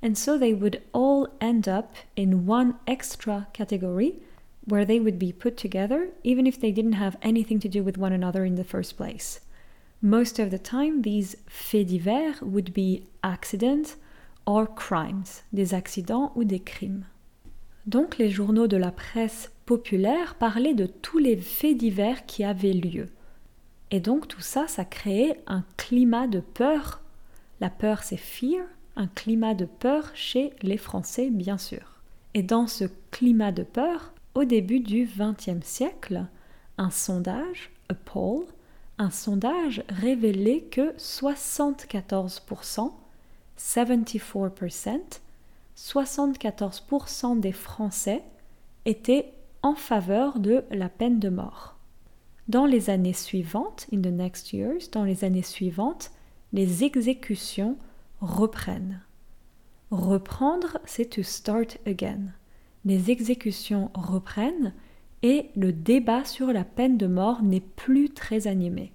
And 0.02 0.18
so 0.18 0.36
they 0.36 0.52
would 0.52 0.82
all 0.92 1.28
end 1.40 1.66
up 1.66 1.94
in 2.14 2.44
one 2.44 2.78
extra 2.86 3.46
category 3.54 4.20
where 4.66 4.84
they 4.84 5.00
would 5.00 5.18
be 5.18 5.32
put 5.32 5.56
together 5.56 6.10
even 6.22 6.46
if 6.46 6.60
they 6.60 6.72
didn't 6.72 7.00
have 7.04 7.16
anything 7.22 7.58
to 7.60 7.70
do 7.70 7.82
with 7.82 7.96
one 7.96 8.12
another 8.12 8.44
in 8.44 8.56
the 8.56 8.64
first 8.64 8.98
place. 8.98 9.40
Most 10.02 10.38
of 10.38 10.50
the 10.50 10.62
time, 10.62 11.02
these 11.02 11.36
faits 11.46 11.86
divers 11.88 12.40
would 12.40 12.72
be 12.72 13.02
accidents 13.22 13.96
or 14.46 14.66
crimes, 14.74 15.42
des 15.52 15.74
accidents 15.74 16.32
ou 16.36 16.44
des 16.44 16.60
crimes. 16.60 17.04
Donc 17.86 18.16
les 18.16 18.30
journaux 18.30 18.66
de 18.66 18.78
la 18.78 18.92
presse 18.92 19.52
populaire 19.66 20.36
parlaient 20.36 20.74
de 20.74 20.86
tous 20.86 21.18
les 21.18 21.36
faits 21.36 21.76
divers 21.76 22.24
qui 22.24 22.44
avaient 22.44 22.72
lieu. 22.72 23.08
Et 23.90 24.00
donc 24.00 24.26
tout 24.26 24.40
ça, 24.40 24.66
ça 24.68 24.86
créait 24.86 25.40
un 25.46 25.64
climat 25.76 26.26
de 26.26 26.40
peur. 26.40 27.02
La 27.60 27.68
peur, 27.68 28.02
c'est 28.02 28.16
fear, 28.16 28.64
un 28.96 29.06
climat 29.06 29.54
de 29.54 29.66
peur 29.66 30.10
chez 30.14 30.52
les 30.62 30.78
Français, 30.78 31.28
bien 31.28 31.58
sûr. 31.58 32.00
Et 32.32 32.42
dans 32.42 32.66
ce 32.66 32.84
climat 33.10 33.52
de 33.52 33.64
peur, 33.64 34.12
au 34.34 34.44
début 34.44 34.80
du 34.80 35.06
XXe 35.18 35.66
siècle, 35.66 36.26
un 36.78 36.90
sondage, 36.90 37.70
a 37.88 37.94
poll, 37.94 38.44
un 39.00 39.10
sondage 39.10 39.82
révélait 39.88 40.60
que 40.60 40.94
74%, 40.98 42.92
74%, 43.58 45.00
74% 45.74 47.40
des 47.40 47.52
Français 47.52 48.22
étaient 48.84 49.32
en 49.62 49.74
faveur 49.74 50.38
de 50.38 50.64
la 50.70 50.90
peine 50.90 51.18
de 51.18 51.30
mort. 51.30 51.76
Dans 52.48 52.66
les 52.66 52.90
années 52.90 53.14
suivantes, 53.14 53.86
in 53.90 54.02
the 54.02 54.12
next 54.12 54.52
years, 54.52 54.90
dans 54.92 55.04
les 55.04 55.24
années 55.24 55.40
suivantes, 55.40 56.10
les 56.52 56.84
exécutions 56.84 57.78
reprennent. 58.20 59.00
Reprendre, 59.90 60.76
c'est 60.84 61.08
to 61.08 61.22
start 61.22 61.78
again. 61.86 62.34
Les 62.84 63.10
exécutions 63.10 63.90
reprennent 63.94 64.74
et 65.22 65.50
le 65.56 65.72
débat 65.72 66.24
sur 66.24 66.52
la 66.52 66.64
peine 66.64 66.96
de 66.96 67.06
mort 67.06 67.42
n'est 67.42 67.60
plus 67.60 68.10
très 68.10 68.46
animé. 68.46 68.92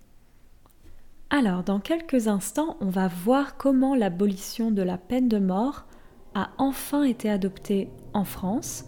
Alors, 1.29 1.63
dans 1.63 1.79
quelques 1.79 2.27
instants, 2.27 2.77
on 2.81 2.89
va 2.89 3.07
voir 3.07 3.57
comment 3.57 3.95
l'abolition 3.95 4.71
de 4.71 4.81
la 4.81 4.97
peine 4.97 5.27
de 5.27 5.39
mort 5.39 5.85
a 6.33 6.49
enfin 6.57 7.03
été 7.03 7.29
adoptée 7.29 7.89
en 8.13 8.23
France, 8.23 8.85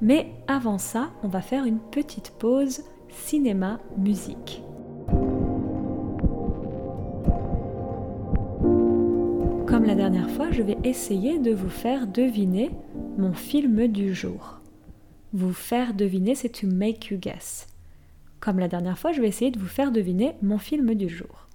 mais 0.00 0.32
avant 0.46 0.78
ça, 0.78 1.10
on 1.22 1.28
va 1.28 1.40
faire 1.40 1.64
une 1.64 1.78
petite 1.78 2.32
pause 2.38 2.82
cinéma-musique. 3.08 4.62
Comme 9.66 9.84
la 9.84 9.94
dernière 9.94 10.30
fois, 10.30 10.50
je 10.50 10.62
vais 10.62 10.78
essayer 10.84 11.38
de 11.38 11.52
vous 11.52 11.68
faire 11.68 12.06
deviner 12.06 12.70
mon 13.18 13.32
film 13.32 13.86
du 13.86 14.14
jour. 14.14 14.59
Vous 15.32 15.52
faire 15.52 15.94
deviner, 15.94 16.34
c'est 16.34 16.60
to 16.60 16.66
make 16.66 17.10
you 17.10 17.18
guess. 17.18 17.68
Comme 18.40 18.58
la 18.58 18.68
dernière 18.68 18.98
fois, 18.98 19.12
je 19.12 19.20
vais 19.20 19.28
essayer 19.28 19.50
de 19.50 19.58
vous 19.58 19.66
faire 19.66 19.92
deviner 19.92 20.34
mon 20.42 20.58
film 20.58 20.94
du 20.94 21.08
jour. 21.08 21.46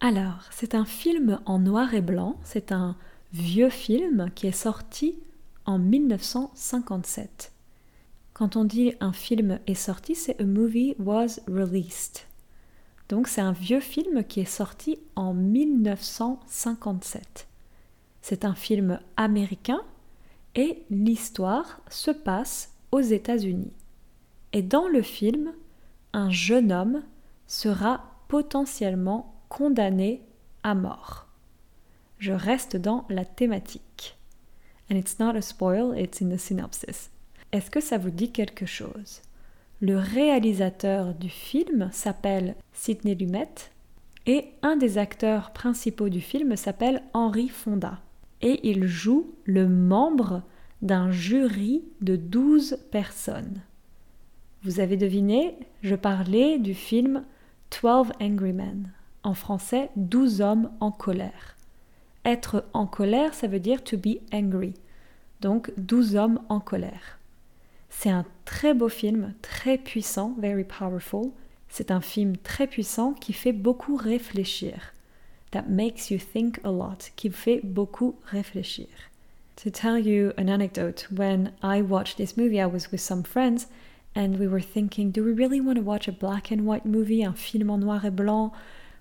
Alors, 0.00 0.44
c'est 0.50 0.74
un 0.74 0.84
film 0.84 1.40
en 1.46 1.58
noir 1.58 1.94
et 1.94 2.00
blanc, 2.00 2.36
c'est 2.44 2.72
un 2.72 2.96
vieux 3.32 3.70
film 3.70 4.30
qui 4.34 4.46
est 4.46 4.52
sorti 4.52 5.16
en 5.64 5.78
1957. 5.78 7.52
Quand 8.32 8.56
on 8.56 8.64
dit 8.64 8.94
un 9.00 9.12
film 9.12 9.58
est 9.66 9.74
sorti, 9.74 10.14
c'est 10.14 10.40
a 10.40 10.44
movie 10.44 10.94
was 10.98 11.40
released. 11.48 12.20
Donc 13.08 13.28
c'est 13.28 13.40
un 13.40 13.52
vieux 13.52 13.80
film 13.80 14.24
qui 14.24 14.40
est 14.40 14.44
sorti 14.44 14.98
en 15.14 15.32
1957. 15.32 17.46
C'est 18.20 18.44
un 18.44 18.54
film 18.54 19.00
américain 19.16 19.80
et 20.56 20.82
l'histoire 20.90 21.80
se 21.88 22.10
passe 22.10 22.74
aux 22.90 23.00
États-Unis. 23.00 23.72
Et 24.52 24.62
dans 24.62 24.88
le 24.88 25.02
film, 25.02 25.52
un 26.12 26.30
jeune 26.30 26.72
homme 26.72 27.02
sera 27.46 28.04
potentiellement 28.28 29.34
condamné 29.48 30.22
à 30.62 30.74
mort. 30.74 31.28
Je 32.18 32.32
reste 32.32 32.76
dans 32.76 33.04
la 33.10 33.24
thématique. 33.24 34.16
And 34.90 34.96
it's 34.96 35.18
not 35.18 35.36
a 35.36 35.42
spoil, 35.42 35.96
it's 35.96 36.22
in 36.22 36.30
the 36.30 36.38
synopsis. 36.38 37.10
Est-ce 37.52 37.70
que 37.70 37.80
ça 37.80 37.98
vous 37.98 38.10
dit 38.10 38.32
quelque 38.32 38.66
chose? 38.66 39.20
Le 39.80 39.98
réalisateur 39.98 41.14
du 41.14 41.28
film 41.28 41.90
s'appelle 41.92 42.54
Sidney 42.72 43.14
Lumet 43.14 43.54
et 44.24 44.46
un 44.62 44.76
des 44.76 44.96
acteurs 44.96 45.52
principaux 45.52 46.08
du 46.08 46.22
film 46.22 46.56
s'appelle 46.56 47.02
Henri 47.12 47.48
Fonda. 47.48 48.00
Et 48.42 48.68
il 48.68 48.86
joue 48.86 49.34
le 49.44 49.68
membre 49.68 50.42
d'un 50.82 51.10
jury 51.10 51.84
de 52.00 52.16
12 52.16 52.78
personnes. 52.90 53.62
Vous 54.62 54.80
avez 54.80 54.96
deviné, 54.96 55.56
je 55.82 55.94
parlais 55.94 56.58
du 56.58 56.74
film 56.74 57.24
12 57.70 58.12
Angry 58.20 58.52
Men. 58.52 58.92
En 59.22 59.34
français, 59.34 59.90
12 59.96 60.40
hommes 60.40 60.70
en 60.80 60.90
colère. 60.90 61.56
Être 62.24 62.64
en 62.72 62.86
colère, 62.86 63.34
ça 63.34 63.46
veut 63.46 63.60
dire 63.60 63.82
to 63.84 63.96
be 63.96 64.18
angry. 64.32 64.74
Donc 65.40 65.72
12 65.76 66.16
hommes 66.16 66.40
en 66.48 66.60
colère. 66.60 67.18
C'est 67.88 68.10
un 68.10 68.24
très 68.44 68.74
beau 68.74 68.88
film, 68.88 69.34
très 69.42 69.78
puissant, 69.78 70.34
very 70.38 70.64
powerful. 70.64 71.30
C'est 71.68 71.90
un 71.90 72.00
film 72.00 72.36
très 72.36 72.66
puissant 72.66 73.12
qui 73.12 73.32
fait 73.32 73.52
beaucoup 73.52 73.96
réfléchir. 73.96 74.92
That 75.52 75.68
makes 75.68 76.10
you 76.10 76.18
think 76.18 76.60
a 76.64 76.70
lot, 76.70 77.10
qui 77.16 77.30
fait 77.30 77.60
beaucoup 77.62 78.16
réfléchir. 78.32 78.88
To 79.56 79.70
tell 79.70 79.98
you 79.98 80.32
an 80.36 80.48
anecdote, 80.48 81.06
when 81.10 81.52
I 81.62 81.80
watched 81.80 82.18
this 82.18 82.36
movie, 82.36 82.60
I 82.60 82.66
was 82.66 82.90
with 82.90 83.00
some 83.00 83.22
friends 83.22 83.68
and 84.14 84.38
we 84.38 84.46
were 84.46 84.60
thinking, 84.60 85.10
do 85.10 85.24
we 85.24 85.32
really 85.32 85.60
want 85.60 85.76
to 85.76 85.82
watch 85.82 86.08
a 86.08 86.12
black 86.12 86.50
and 86.50 86.66
white 86.66 86.84
movie, 86.84 87.24
un 87.24 87.34
film 87.34 87.70
en 87.70 87.80
noir 87.80 88.04
et 88.04 88.14
blanc 88.14 88.52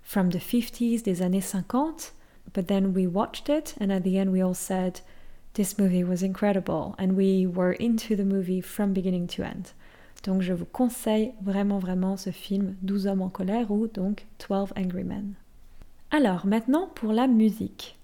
from 0.01 0.29
the 0.29 0.39
50s, 0.39 1.03
des 1.03 1.21
années 1.21 1.43
50? 1.43 2.13
But 2.53 2.67
then 2.67 2.93
we 2.93 3.05
watched 3.07 3.49
it 3.49 3.75
and 3.79 3.91
at 3.91 4.03
the 4.03 4.17
end 4.17 4.31
we 4.31 4.41
all 4.41 4.53
said, 4.53 5.01
This 5.55 5.77
movie 5.77 6.03
was 6.03 6.21
incredible 6.21 6.95
and 6.97 7.15
we 7.15 7.45
were 7.45 7.73
into 7.73 8.15
the 8.15 8.25
movie 8.25 8.61
from 8.61 8.93
beginning 8.93 9.27
to 9.27 9.43
end. 9.43 9.71
Donc 10.23 10.41
je 10.41 10.53
vous 10.53 10.65
conseille 10.65 11.33
vraiment 11.41 11.79
vraiment 11.79 12.17
ce 12.17 12.31
film 12.31 12.75
12 12.81 13.07
hommes 13.07 13.21
en 13.21 13.29
colère 13.29 13.71
ou 13.71 13.87
donc 13.87 14.25
12 14.39 14.73
Angry 14.75 15.03
Men. 15.03 15.35
Alors 16.11 16.45
maintenant 16.45 16.89
pour 16.95 17.11
la 17.11 17.27
musique. 17.27 17.97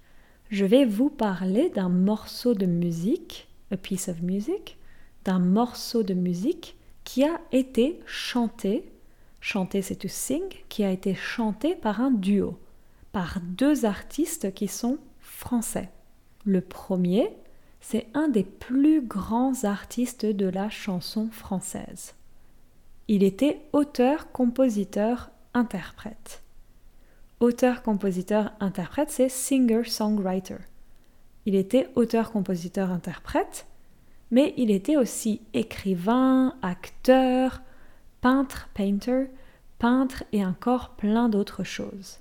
Je 0.50 0.66
vais 0.66 0.86
vous 0.86 1.10
parler 1.10 1.70
d'un 1.70 1.90
morceau 1.90 2.54
de 2.54 2.66
musique 2.66 3.48
a 3.72 3.78
piece 3.78 4.10
of 4.10 4.22
music, 4.22 4.78
d'un 5.24 5.40
morceau 5.40 6.04
de 6.04 6.14
musique 6.14 6.76
qui 7.04 7.24
a 7.24 7.40
été 7.52 8.00
chanté, 8.06 8.92
chanté 9.40 9.82
c'est 9.82 9.96
to 9.96 10.08
sing, 10.08 10.44
qui 10.70 10.84
a 10.84 10.92
été 10.92 11.16
chanté 11.16 11.76
par 11.76 12.02
un 12.02 12.12
duo, 12.12 12.60
par 13.12 13.40
deux 13.42 13.86
artistes 13.86 14.54
qui 14.54 14.68
sont 14.68 14.98
français. 15.20 15.90
Le 16.46 16.62
premier, 16.62 17.30
c'est 17.80 18.08
un 18.14 18.28
des 18.28 18.44
plus 18.44 19.02
grands 19.02 19.64
artistes 19.64 20.26
de 20.26 20.48
la 20.48 20.70
chanson 20.70 21.30
française. 21.32 22.14
Il 23.08 23.24
était 23.24 23.62
auteur, 23.74 24.32
compositeur, 24.32 25.32
interprète. 25.54 26.44
Auteur, 27.42 27.82
compositeur, 27.82 28.52
interprète, 28.60 29.10
c'est 29.10 29.28
singer-songwriter. 29.28 30.58
Il 31.48 31.56
était 31.56 31.90
auteur, 31.96 32.32
compositeur, 32.32 32.92
interprète, 32.92 33.66
mais 34.30 34.54
il 34.58 34.70
était 34.70 34.96
aussi 34.96 35.42
écrivain, 35.56 36.56
acteur, 36.62 37.64
peintre, 38.22 38.70
painter, 38.76 39.26
peintre 39.80 40.24
et 40.32 40.46
encore 40.46 40.92
plein 40.92 41.30
d'autres 41.30 41.64
choses. 41.64 42.20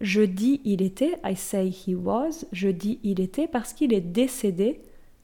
Je 0.00 0.22
dis 0.22 0.62
il 0.64 0.80
était, 0.80 1.18
I 1.22 1.36
say 1.36 1.68
he 1.68 1.94
was, 1.94 2.46
je 2.52 2.68
dis 2.68 2.98
il 3.02 3.20
était 3.20 3.46
parce 3.46 3.74
qu'il 3.74 3.92
est 3.92 4.00
décédé 4.00 4.80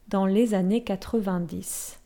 dans 0.07 0.27
les 0.27 0.53
années 0.53 0.83
90. 0.83 1.99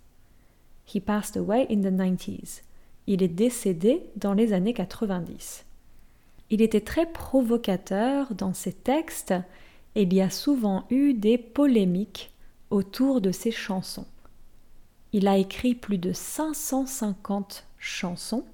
He 0.95 1.01
passed 1.01 1.35
away 1.35 1.67
in 1.69 1.81
the 1.81 1.93
90s. 1.93 2.61
Il 3.07 3.21
est 3.21 3.27
décédé 3.27 4.03
dans 4.15 4.33
les 4.33 4.53
années 4.53 4.73
90. 4.73 5.66
Il 6.49 6.61
était 6.61 6.81
très 6.81 7.05
provocateur 7.05 8.33
dans 8.33 8.53
ses 8.53 8.73
textes 8.73 9.33
et 9.95 10.03
il 10.03 10.13
y 10.13 10.21
a 10.21 10.29
souvent 10.29 10.85
eu 10.89 11.13
des 11.13 11.37
polémiques 11.37 12.31
autour 12.69 13.21
de 13.21 13.31
ses 13.31 13.51
chansons. 13.51 14.07
Il 15.13 15.27
a 15.27 15.37
écrit 15.37 15.75
plus 15.75 15.97
de 15.97 16.13
550 16.13 17.65
chansons 17.77 18.45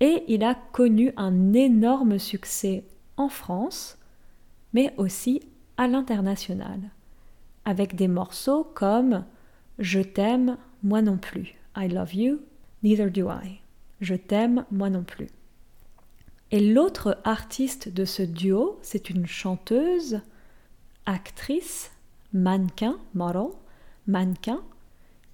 et 0.00 0.24
il 0.28 0.44
a 0.44 0.54
connu 0.54 1.12
un 1.16 1.52
énorme 1.52 2.18
succès 2.18 2.84
en 3.16 3.28
France, 3.28 3.98
mais 4.72 4.92
aussi 4.96 5.40
à 5.76 5.86
l'international, 5.86 6.80
avec 7.64 7.94
des 7.94 8.08
morceaux 8.08 8.64
comme 8.74 9.24
Je 9.78 10.00
t'aime, 10.00 10.56
moi 10.82 11.02
non 11.02 11.16
plus. 11.16 11.54
I 11.76 11.88
love 11.88 12.14
you, 12.14 12.40
neither 12.82 13.10
do 13.10 13.28
I. 13.30 13.60
Je 14.00 14.14
t'aime, 14.14 14.64
moi 14.70 14.90
non 14.90 15.02
plus. 15.02 15.28
Et 16.54 16.60
l'autre 16.60 17.18
artiste 17.24 17.88
de 17.88 18.04
ce 18.04 18.22
duo, 18.22 18.78
c'est 18.80 19.10
une 19.10 19.26
chanteuse, 19.26 20.20
actrice, 21.04 21.90
mannequin, 22.32 22.96
model, 23.12 23.48
mannequin, 24.06 24.62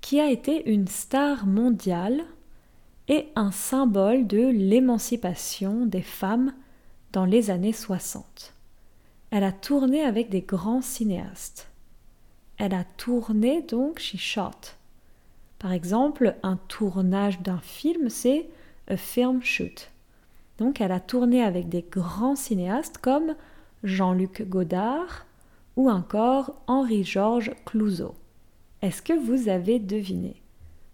qui 0.01 0.19
a 0.19 0.31
été 0.31 0.71
une 0.73 0.89
star 0.89 1.45
mondiale 1.45 2.25
et 3.09 3.29
un 3.37 3.51
symbole 3.51 4.27
de 4.27 4.49
l'émancipation 4.49 5.85
des 5.85 6.01
femmes 6.01 6.55
dans 7.13 7.27
les 7.27 7.51
années 7.51 7.75
60. 7.75 8.55
Elle 9.31 9.45
a 9.45 9.53
tourné 9.53 10.03
avec 10.03 10.31
des 10.31 10.41
grands 10.41 10.81
cinéastes. 10.81 11.69
Elle 12.57 12.73
a 12.73 12.85
tourné 12.97 13.61
donc 13.61 13.99
she 13.99 14.17
shot. 14.17 14.73
Par 15.59 15.73
exemple, 15.73 16.37
un 16.43 16.57
tournage 16.57 17.41
d'un 17.41 17.61
film, 17.61 18.09
c'est 18.09 18.49
a 18.89 18.97
film 18.97 19.43
shoot. 19.43 19.90
Donc 20.61 20.81
elle 20.81 20.93
a 20.93 21.01
tourné 21.01 21.43
avec 21.43 21.69
des 21.69 21.85
grands 21.91 22.37
cinéastes 22.37 22.99
comme 22.99 23.35
Jean-Luc 23.83 24.47
Godard 24.47 25.27
ou 25.77 25.91
encore 25.91 26.55
Henri-Georges 26.67 27.53
Clouzot. 27.65 28.15
Est-ce 28.83 29.01
que 29.01 29.15
vous 29.15 29.49
avez 29.49 29.79
deviné? 29.79 30.37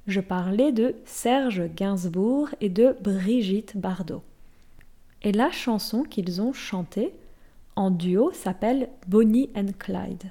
Je 0.07 0.21
parlais 0.21 0.71
de 0.71 0.95
Serge 1.05 1.65
Gainsbourg 1.75 2.49
et 2.61 2.69
de 2.69 2.97
Brigitte 3.01 3.77
Bardot. 3.77 4.23
Et 5.23 5.33
la 5.33 5.51
chanson 5.51 6.05
qu'ils 6.05 6.41
ont 6.41 6.53
chantée 6.53 7.13
en 7.75 7.91
duo 7.91 8.31
s'appelle 8.33 8.89
Bonnie 9.09 9.51
and 9.57 9.73
Clyde. 9.81 10.31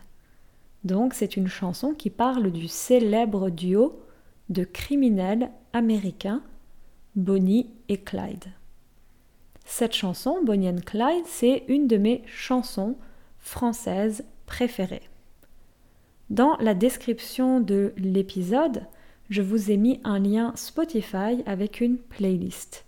Donc 0.86 1.14
c'est 1.14 1.36
une 1.36 1.50
chanson 1.50 1.94
qui 1.94 2.10
parle 2.10 2.52
du 2.52 2.70
célèbre 2.70 3.50
duo 3.50 4.00
de 4.48 4.64
criminels 4.64 5.52
américains 5.74 6.42
Bonnie 7.18 7.70
et 7.90 7.98
Clyde. 7.98 8.46
Cette 9.66 9.94
chanson, 9.94 10.44
Bonnie 10.44 10.70
and 10.70 10.82
Clyde, 10.86 11.26
c'est 11.26 11.64
une 11.68 11.88
de 11.88 11.98
mes 11.98 12.24
chansons 12.28 12.96
françaises 13.40 14.24
préférées. 14.46 15.10
Dans 16.30 16.56
la 16.58 16.74
description 16.74 17.60
de 17.60 17.94
l'épisode, 17.98 18.86
je 19.30 19.42
vous 19.42 19.72
ai 19.72 19.78
mis 19.78 20.00
un 20.04 20.20
lien 20.20 20.54
Spotify 20.56 21.44
avec 21.46 21.82
une 21.82 21.98
playlist. 21.98 22.86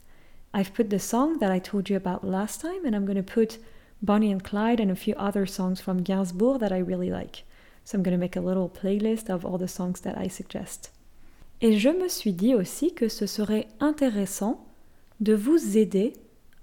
I've 0.53 0.71
put 0.71 0.85
the 0.85 0.99
song 0.99 1.39
that 1.39 1.53
I 1.53 1.59
told 1.59 1.89
you 1.89 1.97
about 1.97 2.25
last 2.25 2.61
time, 2.61 2.85
and 2.85 2.95
I'm 2.95 3.05
going 3.05 3.21
to 3.21 3.23
put 3.23 3.59
Bonnie 4.01 4.31
and 4.31 4.43
Clyde 4.43 4.79
and 4.79 4.91
a 4.91 4.95
few 4.95 5.15
other 5.17 5.47
songs 5.47 5.81
from 5.81 6.03
Gainsbourg 6.03 6.59
that 6.59 6.71
I 6.71 6.79
really 6.79 7.09
like. 7.09 7.43
So 7.83 7.97
I'm 7.97 8.03
going 8.03 8.15
to 8.15 8.19
make 8.19 8.35
a 8.35 8.41
little 8.41 8.69
playlist 8.69 9.29
of 9.29 9.45
all 9.45 9.57
the 9.57 9.67
songs 9.67 10.01
that 10.01 10.17
I 10.17 10.27
suggest. 10.27 10.91
Et 11.61 11.79
je 11.79 11.89
me 11.89 12.07
suis 12.07 12.33
dit 12.33 12.53
aussi 12.53 12.93
que 12.93 13.09
ce 13.09 13.25
serait 13.25 13.67
intéressant 13.79 14.63
de 15.19 15.33
vous 15.33 15.77
aider 15.77 16.13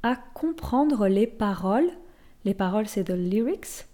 à 0.04 0.16
comprendre 0.34 1.08
les 1.08 1.26
paroles. 1.26 1.90
Les 2.44 2.54
paroles, 2.54 2.86
c'est 2.86 3.04
the 3.04 3.16
lyrics, 3.16 3.86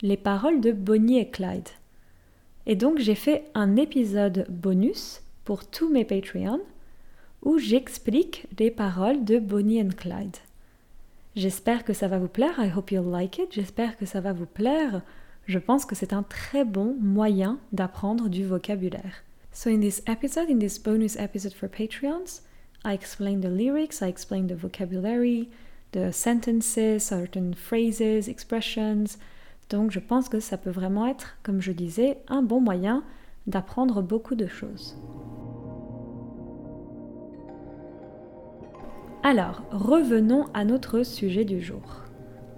les 0.00 0.16
paroles 0.16 0.60
de 0.60 0.72
Bonnie 0.72 1.18
et 1.18 1.28
Clyde. 1.28 1.68
Et 2.66 2.74
donc 2.74 2.98
j'ai 2.98 3.14
fait 3.14 3.44
un 3.54 3.76
épisode 3.76 4.46
bonus 4.48 5.22
pour 5.44 5.66
tous 5.66 5.90
mes 5.90 6.04
Patreons 6.04 6.62
où 7.42 7.58
j'explique 7.58 8.46
les 8.58 8.70
paroles 8.70 9.24
de 9.24 9.38
Bonnie 9.38 9.80
and 9.82 9.90
Clyde. 9.96 10.36
J'espère 11.36 11.84
que 11.84 11.92
ça 11.92 12.08
va 12.08 12.18
vous 12.18 12.28
plaire. 12.28 12.58
I 12.58 12.72
hope 12.74 12.90
you'll 12.90 13.10
like 13.10 13.38
it. 13.38 13.52
J'espère 13.52 13.96
que 13.98 14.06
ça 14.06 14.20
va 14.20 14.32
vous 14.32 14.46
plaire. 14.46 15.02
Je 15.46 15.58
pense 15.58 15.84
que 15.84 15.94
c'est 15.94 16.14
un 16.14 16.22
très 16.22 16.64
bon 16.64 16.96
moyen 16.98 17.58
d'apprendre 17.72 18.28
du 18.28 18.44
vocabulaire. 18.44 19.22
So 19.52 19.68
in 19.68 19.80
this 19.80 20.02
episode, 20.06 20.50
in 20.50 20.58
this 20.58 20.78
bonus 20.78 21.16
episode 21.16 21.52
for 21.52 21.68
Patreons, 21.68 22.42
I 22.88 22.94
explain 22.94 23.40
the 23.40 23.50
lyrics, 23.50 24.00
I 24.00 24.08
explain 24.08 24.46
the 24.46 24.54
vocabulary, 24.54 25.50
the 25.92 26.10
sentences, 26.10 27.02
certain 27.02 27.52
phrases, 27.52 28.30
expressions. 28.30 29.18
Donc 29.68 29.90
je 29.90 30.00
pense 30.00 30.30
que 30.30 30.40
ça 30.40 30.56
peut 30.56 30.70
vraiment 30.70 31.06
être, 31.06 31.36
comme 31.42 31.60
je 31.60 31.72
disais, 31.72 32.16
un 32.28 32.40
bon 32.40 32.62
moyen 32.62 33.04
d'apprendre 33.46 34.00
beaucoup 34.00 34.34
de 34.34 34.46
choses. 34.46 34.96
Alors, 39.22 39.62
revenons 39.70 40.46
à 40.54 40.64
notre 40.64 41.02
sujet 41.02 41.44
du 41.44 41.60
jour, 41.60 42.04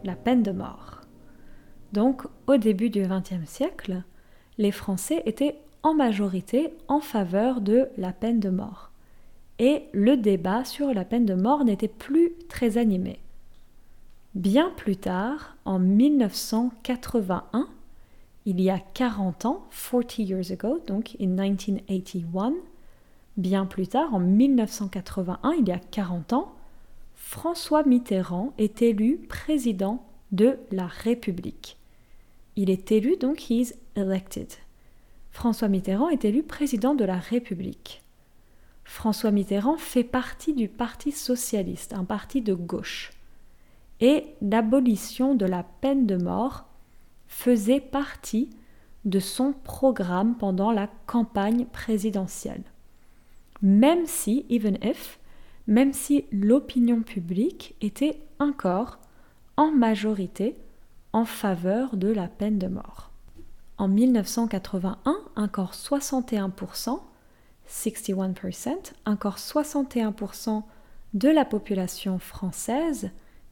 la 0.05 0.15
peine 0.15 0.45
de 0.45 0.53
mort. 0.53 1.01
Donc, 1.93 2.23
au 2.47 2.57
début 2.57 2.91
du 2.91 3.03
XXe 3.03 3.51
siècle, 3.51 4.05
les 4.59 4.71
Français 4.71 5.25
étaient 5.27 5.59
en 5.83 5.95
majorité 5.95 6.73
en 6.87 7.01
faveur 7.01 7.61
de 7.61 7.89
la 7.97 8.13
peine 8.13 8.39
de 8.39 8.51
mort. 8.51 8.90
Et 9.61 9.85
le 9.93 10.17
débat 10.17 10.65
sur 10.65 10.93
la 10.95 11.05
peine 11.05 11.27
de 11.27 11.35
mort 11.35 11.65
n'était 11.65 11.87
plus 11.87 12.33
très 12.49 12.79
animé. 12.79 13.21
Bien 14.35 14.73
plus 14.75 14.97
tard, 14.97 15.57
en 15.67 15.79
1981, 15.79 17.69
il 18.47 18.59
y 18.59 18.71
a 18.71 18.79
40 18.79 19.45
ans, 19.45 19.69
40 19.91 20.19
years 20.19 20.51
ago, 20.51 20.81
donc 20.87 21.15
in 21.21 21.27
1981, 21.27 22.55
Bien 23.37 23.67
plus 23.67 23.87
tard, 23.87 24.15
en 24.15 24.21
1981, 24.21 25.53
il 25.59 25.69
y 25.69 25.73
a 25.73 25.79
40 25.79 26.33
ans, 26.33 26.55
François 27.15 27.85
Mitterrand 27.85 28.55
est 28.57 28.81
élu 28.83 29.19
président 29.29 30.03
de 30.33 30.59
la 30.73 30.87
République. 30.87 31.77
Il 32.57 32.71
est 32.71 32.91
élu, 32.93 33.19
donc 33.19 33.51
he 33.51 33.75
elected. 33.95 34.49
François 35.31 35.69
Mitterrand 35.69 36.09
est 36.09 36.25
élu 36.25 36.43
président 36.43 36.95
de 36.95 37.05
la 37.05 37.19
République. 37.19 38.03
François 38.91 39.31
Mitterrand 39.31 39.77
fait 39.77 40.05
partie 40.05 40.55
du 40.55 40.69
Parti 40.69 41.13
socialiste, 41.13 41.95
un 41.95 42.05
parti 42.05 42.43
de 42.43 42.55
gauche. 42.55 43.13
Et 44.01 44.27
l'abolition 44.43 45.35
de 45.35 45.47
la 45.47 45.63
peine 45.63 46.07
de 46.07 46.17
mort 46.17 46.67
faisait 47.27 47.81
partie 47.81 48.51
de 49.05 49.21
son 49.21 49.53
programme 49.53 50.37
pendant 50.37 50.73
la 50.73 50.89
campagne 51.07 51.67
présidentielle 51.67 52.63
même 53.63 54.07
si, 54.07 54.47
even 54.49 54.79
if, 54.83 55.19
même 55.67 55.93
si 55.93 56.25
l'opinion 56.33 57.03
publique 57.03 57.77
était 57.81 58.21
encore 58.39 58.99
en 59.57 59.71
majorité 59.71 60.57
en 61.13 61.25
faveur 61.25 61.97
de 61.97 62.09
la 62.09 62.29
peine 62.29 62.59
de 62.59 62.69
mort. 62.69 63.11
En 63.79 63.89
1981, 63.89 65.17
encore 65.37 65.73
61%, 65.73 67.01
61%, 67.71 68.93
encore 69.07 69.37
61% 69.39 70.63
de 71.15 71.29
la 71.29 71.45
population 71.45 72.19
française 72.19 73.11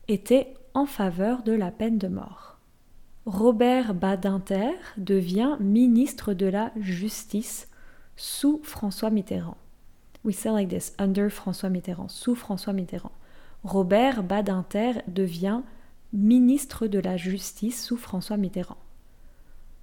était 0.08 0.54
en 0.74 0.86
faveur 0.86 1.42
de 1.42 1.52
la 1.52 1.70
peine 1.70 1.98
de 1.98 2.08
mort. 2.08 2.58
Robert 3.26 3.94
Badinter 3.94 4.72
devient 4.96 5.56
ministre 5.60 6.34
de 6.34 6.46
la 6.46 6.72
Justice 6.80 7.68
sous 8.16 8.60
François 8.64 9.10
Mitterrand. 9.10 9.56
We 10.24 10.34
say 10.34 10.50
like 10.50 10.68
this, 10.68 10.94
under 10.98 11.28
François 11.30 11.68
Mitterrand, 11.68 12.08
sous 12.08 12.34
François 12.34 12.72
Mitterrand. 12.72 13.12
Robert 13.64 14.22
Badinter 14.22 15.02
devient 15.06 15.62
ministre 16.12 16.86
de 16.86 16.98
la 16.98 17.16
Justice 17.16 17.84
sous 17.84 17.96
François 17.96 18.36
Mitterrand. 18.36 18.78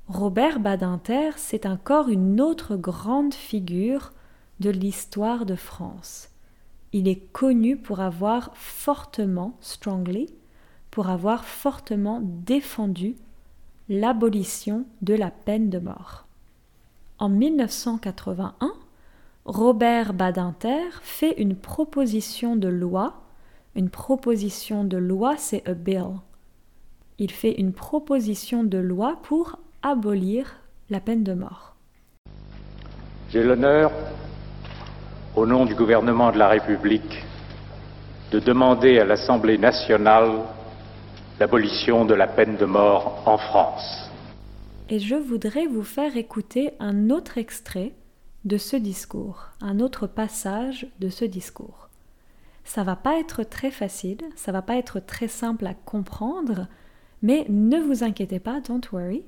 Robert 0.08 0.60
Badinter, 0.60 1.32
c'est 1.38 1.65
encore 1.65 2.10
une 2.10 2.41
autre 2.41 2.76
grande 2.76 3.34
figure 3.34 4.12
de 4.60 4.70
l'histoire 4.70 5.46
de 5.46 5.56
France. 5.56 6.30
Il 6.94 7.08
est 7.08 7.32
connu 7.34 7.78
pour 7.78 8.00
avoir 8.00 8.52
fortement, 8.56 9.58
strongly, 9.60 10.34
pour 10.91 11.10
avoir 11.10 11.44
fortement 11.44 12.22
défendu 12.24 13.15
l'abolition 13.89 14.86
de 15.02 15.13
la 15.13 15.30
peine 15.30 15.70
de 15.70 15.80
mort. 15.80 16.26
En 17.20 17.30
1981, 17.30 18.74
Robert 19.46 20.13
Badinter 20.13 20.89
fait 21.02 21.34
une 21.39 21.56
proposition 21.56 22.56
de 22.56 22.68
loi. 22.68 23.22
Une 23.76 23.89
proposition 23.89 24.84
de 24.84 24.98
loi, 24.98 25.36
c'est 25.38 25.68
a 25.68 25.74
bill. 25.74 26.22
Il 27.20 27.32
fait 27.32 27.60
une 27.60 27.74
proposition 27.74 28.63
de 28.63 28.78
loi 28.78 29.20
pour 29.24 29.60
abolir 29.82 30.58
la 30.89 31.00
peine 31.00 31.24
de 31.24 31.34
mort. 31.34 31.76
J'ai 33.30 33.44
l'honneur, 33.44 33.91
au 35.36 35.45
nom 35.45 35.65
du 35.65 35.76
gouvernement 35.76 36.32
de 36.32 36.38
la 36.38 36.48
République, 36.48 37.24
de 38.32 38.39
demander 38.39 39.00
à 39.00 39.06
l'Assemblée 39.06 39.58
nationale 39.58 40.32
l'abolition 41.39 42.06
de 42.06 42.13
la 42.13 42.28
peine 42.28 42.56
de 42.56 42.65
mort 42.65 43.21
en 43.26 43.38
France. 43.38 44.10
Et 44.89 45.00
je 45.00 45.15
voudrais 45.15 45.67
vous 45.67 45.84
faire 45.84 46.15
écouter 46.15 46.71
un 46.80 47.10
autre 47.10 47.38
extrait 47.38 47.91
de 48.45 48.58
ce 48.58 48.78
discours, 48.78 49.50
un 49.60 49.80
autre 49.80 50.08
passage 50.08 50.88
de 51.00 51.10
ce 51.10 51.26
discours. 51.26 51.89
Ça 52.63 52.84
va 52.84 52.95
pas 52.95 53.19
être 53.19 53.43
très 53.43 53.71
facile, 53.71 54.19
ça 54.36 54.52
va 54.52 54.62
pas 54.62 54.78
être 54.78 55.00
très 55.00 55.28
simple 55.28 55.67
à 55.67 55.74
comprendre, 55.74 56.67
mais 57.21 57.45
ne 57.50 57.80
vous 57.80 58.04
inquiétez 58.04 58.39
pas, 58.39 58.62
don't 58.62 58.82
worry. 58.91 59.24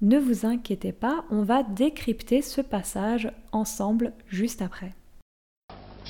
Ne 0.00 0.18
vous 0.18 0.46
inquiétez 0.46 0.92
pas, 0.92 1.24
on 1.30 1.42
va 1.42 1.62
décrypter 1.62 2.40
ce 2.40 2.62
passage 2.62 3.30
ensemble 3.52 4.14
juste 4.28 4.62
après. 4.62 4.94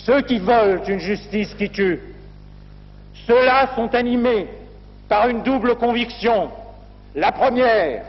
Ceux 0.05 0.23
qui 0.23 0.39
veulent 0.39 0.83
une 0.89 0.99
justice 0.99 1.55
qui 1.55 1.71
tue, 1.71 2.01
ceux-là 3.27 3.71
sont 3.75 3.95
animés 3.95 4.49
par 5.09 5.29
une 5.29 5.43
double 5.43 5.77
conviction. 5.77 6.51
La 7.15 7.33
première 7.33 8.05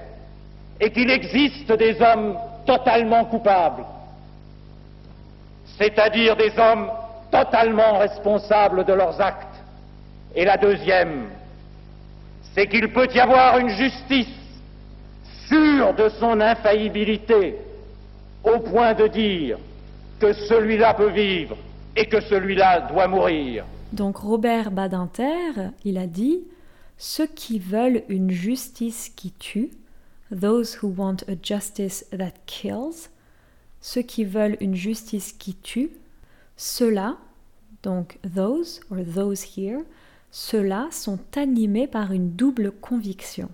est 0.79 0.91
qu'il 0.91 1.09
existe 1.09 1.71
des 1.71 2.01
hommes 2.01 2.37
totalement 2.65 3.25
coupables 3.25 3.83
c'est-à-dire 5.81 6.35
des 6.35 6.51
hommes 6.59 6.91
totalement 7.31 7.97
responsables 7.97 8.85
de 8.85 8.93
leurs 8.93 9.19
actes. 9.19 9.47
Et 10.35 10.45
la 10.45 10.57
deuxième, 10.57 11.25
c'est 12.53 12.67
qu'il 12.67 12.91
peut 12.93 13.07
y 13.13 13.19
avoir 13.19 13.57
une 13.57 13.69
justice 13.69 14.27
sûre 15.47 15.93
de 15.95 16.09
son 16.19 16.39
infaillibilité, 16.39 17.55
au 18.43 18.59
point 18.59 18.93
de 18.93 19.07
dire 19.07 19.57
que 20.19 20.33
celui-là 20.33 20.93
peut 20.93 21.09
vivre 21.09 21.57
et 21.95 22.07
que 22.07 22.21
celui-là 22.21 22.81
doit 22.91 23.07
mourir. 23.07 23.65
Donc 23.93 24.17
Robert 24.17 24.71
Badinter, 24.71 25.71
il 25.83 25.97
a 25.97 26.07
dit 26.07 26.39
Ceux 26.97 27.27
qui 27.27 27.59
veulent 27.59 28.03
une 28.09 28.31
justice 28.31 29.09
qui 29.15 29.31
tue, 29.31 29.71
want 30.31 31.17
a 31.27 31.33
justice 31.41 32.05
that 32.11 32.33
kills, 32.45 33.09
ceux 33.81 34.01
qui 34.01 34.23
veulent 34.23 34.57
une 34.61 34.75
justice 34.75 35.33
qui 35.33 35.55
tue, 35.55 35.91
ceux-là, 36.55 37.17
donc 37.83 38.19
those 38.23 38.79
or 38.91 38.99
those 39.03 39.43
here, 39.57 39.81
ceux-là 40.31 40.87
sont 40.91 41.19
animés 41.35 41.87
par 41.87 42.11
une 42.11 42.31
double 42.31 42.71
conviction 42.71 43.49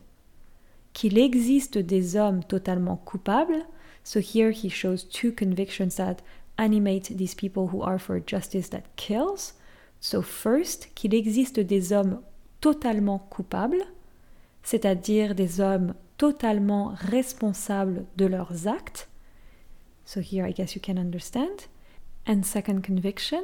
qu'il 0.97 1.19
existe 1.19 1.77
des 1.77 2.15
hommes 2.15 2.43
totalement 2.43 2.95
coupables. 2.97 3.67
So 4.03 4.19
here 4.19 4.49
he 4.49 4.67
shows 4.67 5.03
two 5.07 5.31
convictions 5.31 5.95
that 5.97 6.23
animate 6.57 7.15
these 7.15 7.35
people 7.35 7.69
who 7.71 7.81
are 7.83 7.99
for 7.99 8.19
justice 8.19 8.69
that 8.69 8.83
kills. 8.95 9.53
So 9.99 10.21
first, 10.21 10.89
qu'il 10.95 11.13
existe 11.13 11.59
des 11.59 11.93
hommes 11.93 12.21
totalement 12.61 13.19
coupables, 13.29 13.83
c'est-à-dire 14.63 15.35
des 15.35 15.59
hommes 15.61 15.93
totalement 16.17 16.93
responsables 16.95 18.05
de 18.17 18.25
leurs 18.25 18.67
actes, 18.67 19.07
So 20.07 20.21
here 20.21 20.47
I 20.47 20.53
guess 20.53 20.73
you 20.73 20.81
can 20.81 20.97
understand. 20.97 21.67
And 22.25 22.43
second 22.43 22.81
conviction, 22.81 23.43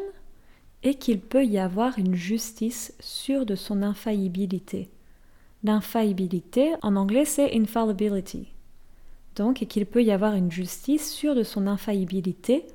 et 0.82 0.96
qu'il 0.96 1.20
peut 1.20 1.46
y 1.46 1.60
avoir 1.60 2.00
une 2.00 2.16
justice 2.16 2.94
sûre 3.02 3.46
de 3.46 3.56
son 3.56 3.84
infaillibilité. 3.84 4.90
L'infaillibilité, 5.64 6.74
en 6.82 6.96
anglais, 6.96 7.26
c'est 7.26 7.54
infallibility. 7.54 8.54
Donc, 9.36 9.62
et 9.62 9.66
qu'il 9.66 9.86
peut 9.86 10.04
y 10.04 10.12
avoir 10.12 10.36
une 10.36 10.52
justice 10.52 11.12
sûre 11.14 11.36
de 11.36 11.44
son 11.44 11.68
infaillibilité 11.68 12.66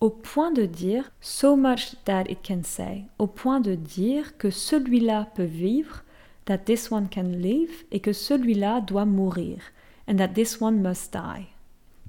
au 0.00 0.10
point 0.10 0.52
de 0.52 0.66
dire 0.66 1.10
so 1.20 1.56
much 1.56 1.94
that 2.04 2.24
it 2.28 2.38
can 2.46 2.62
say, 2.62 3.04
au 3.18 3.26
point 3.26 3.60
de 3.60 3.74
dire 3.74 4.36
que 4.36 4.50
celui-là 4.50 5.28
peut 5.34 5.44
vivre, 5.44 6.02
that 6.44 6.58
this 6.58 6.92
one 6.92 7.08
can 7.08 7.22
live, 7.22 7.72
et 7.90 8.00
que 8.00 8.12
celui-là 8.12 8.80
doit 8.80 9.06
mourir, 9.06 9.58
and 10.08 10.16
that 10.16 10.28
this 10.28 10.60
one 10.60 10.80
must 10.80 11.12
die. 11.12 11.46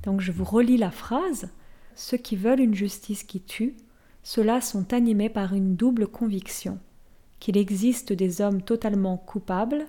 Donc 0.04 0.22
je 0.22 0.32
vous 0.32 0.46
relis 0.46 0.78
la 0.78 0.92
phrase. 0.92 1.50
Ceux 1.96 2.18
qui 2.18 2.36
veulent 2.36 2.60
une 2.60 2.76
justice 2.76 3.24
qui 3.24 3.42
tue, 3.42 3.76
ceux-là 4.24 4.62
sont 4.62 4.94
animés 4.94 5.30
par 5.30 5.54
une 5.54 5.76
double 5.76 6.08
conviction 6.08 6.80
qu'il 7.40 7.58
existe 7.58 8.14
des 8.14 8.42
hommes 8.42 8.62
totalement 8.62 9.18
coupables, 9.18 9.86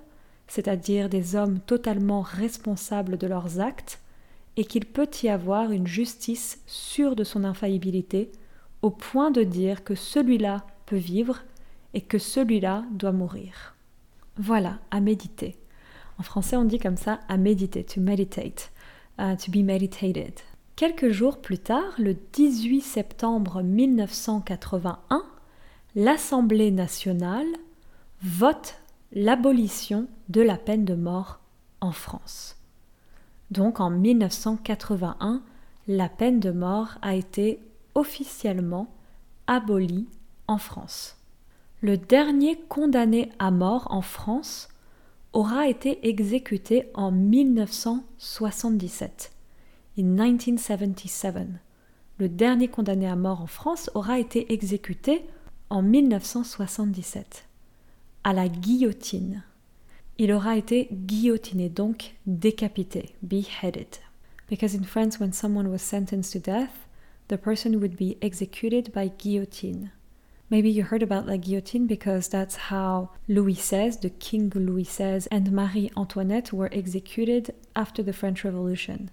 c'est-à-dire 0.48 1.08
des 1.08 1.34
hommes 1.34 1.60
totalement 1.60 2.20
responsables 2.20 3.18
de 3.18 3.26
leurs 3.26 3.60
actes, 3.60 4.00
et 4.58 4.64
qu'il 4.64 4.84
peut 4.84 5.08
y 5.22 5.28
avoir 5.28 5.70
une 5.70 5.86
justice 5.86 6.60
sûre 6.66 7.14
de 7.14 7.22
son 7.22 7.44
infaillibilité, 7.44 8.32
au 8.82 8.90
point 8.90 9.30
de 9.30 9.44
dire 9.44 9.84
que 9.84 9.94
celui-là 9.94 10.66
peut 10.84 10.96
vivre 10.96 11.44
et 11.94 12.00
que 12.00 12.18
celui-là 12.18 12.84
doit 12.90 13.12
mourir. 13.12 13.76
Voilà, 14.36 14.80
à 14.90 15.00
méditer. 15.00 15.56
En 16.18 16.24
français, 16.24 16.56
on 16.56 16.64
dit 16.64 16.80
comme 16.80 16.96
ça 16.96 17.20
à 17.28 17.36
méditer, 17.36 17.84
to 17.84 18.00
meditate 18.00 18.72
to 19.16 19.50
be 19.50 19.64
meditated. 19.64 20.34
Quelques 20.76 21.10
jours 21.10 21.40
plus 21.40 21.58
tard, 21.58 21.94
le 21.98 22.16
18 22.32 22.80
septembre 22.80 23.62
1981, 23.62 25.22
l'Assemblée 25.94 26.70
nationale 26.70 27.46
vote 28.22 28.76
l'abolition 29.12 30.08
de 30.28 30.40
la 30.40 30.56
peine 30.56 30.84
de 30.84 30.94
mort 30.94 31.40
en 31.80 31.92
France. 31.92 32.57
Donc 33.50 33.80
en 33.80 33.90
1981, 33.90 35.42
la 35.86 36.08
peine 36.08 36.40
de 36.40 36.50
mort 36.50 36.96
a 37.02 37.14
été 37.14 37.60
officiellement 37.94 38.88
abolie 39.46 40.08
en 40.46 40.56
France. 40.58 41.16
Le 41.80 41.96
dernier 41.96 42.56
condamné 42.68 43.30
à 43.38 43.50
mort 43.50 43.86
en 43.90 44.02
France 44.02 44.68
aura 45.32 45.66
été 45.68 46.06
exécuté 46.08 46.90
en 46.94 47.12
1977. 47.12 49.32
In 49.98 50.04
1977. 50.04 51.48
Le 52.18 52.28
dernier 52.28 52.68
condamné 52.68 53.08
à 53.08 53.16
mort 53.16 53.40
en 53.40 53.46
France 53.46 53.90
aura 53.94 54.18
été 54.18 54.52
exécuté 54.52 55.24
en 55.70 55.80
1977 55.82 57.46
à 58.24 58.32
la 58.32 58.48
guillotine. 58.48 59.42
Il 60.20 60.32
aura 60.32 60.56
été 60.56 60.88
guillotiné, 60.90 61.68
donc 61.68 62.16
décapité, 62.26 63.14
beheaded. 63.22 64.00
Because 64.48 64.74
in 64.74 64.82
France, 64.82 65.20
when 65.20 65.32
someone 65.32 65.70
was 65.70 65.80
sentenced 65.80 66.32
to 66.32 66.40
death, 66.40 66.88
the 67.28 67.38
person 67.38 67.78
would 67.80 67.96
be 67.96 68.16
executed 68.20 68.92
by 68.92 69.12
guillotine. 69.16 69.92
Maybe 70.50 70.70
you 70.70 70.82
heard 70.82 71.02
about 71.02 71.26
la 71.26 71.36
guillotine 71.36 71.86
because 71.86 72.28
that's 72.28 72.56
how 72.56 73.10
Louis 73.28 73.54
XVI, 73.54 74.00
the 74.00 74.10
King 74.10 74.50
Louis 74.54 74.84
XVI, 74.84 75.28
and 75.30 75.52
Marie 75.52 75.90
Antoinette 75.96 76.52
were 76.52 76.70
executed 76.72 77.54
after 77.76 78.02
the 78.02 78.14
French 78.14 78.44
Revolution. 78.44 79.10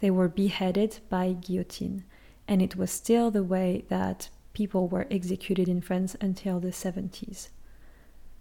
They 0.00 0.10
were 0.10 0.28
beheaded 0.28 0.98
by 1.08 1.34
guillotine, 1.34 2.04
and 2.48 2.62
it 2.62 2.74
was 2.74 2.90
still 2.90 3.30
the 3.30 3.44
way 3.44 3.84
that 3.90 4.30
people 4.54 4.88
were 4.88 5.06
executed 5.10 5.68
in 5.68 5.82
France 5.82 6.16
until 6.20 6.58
the 6.58 6.68
70s. 6.68 7.48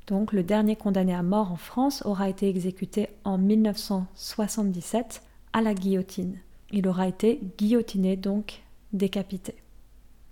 Donc 0.08 0.32
le 0.32 0.42
dernier 0.42 0.78
condamné 0.78 1.14
à 1.14 1.22
mort 1.22 1.52
en 1.52 1.58
France 1.58 2.02
aura 2.06 2.30
été 2.30 2.48
exécuté 2.48 3.10
en 3.26 3.38
1977 3.38 5.22
à 5.54 5.62
la 5.62 5.74
guillotine. 5.74 6.38
Il 6.72 6.88
aura 6.88 7.08
été 7.08 7.42
guillotiné, 7.58 8.16
donc 8.16 8.64
décapité. 8.94 9.56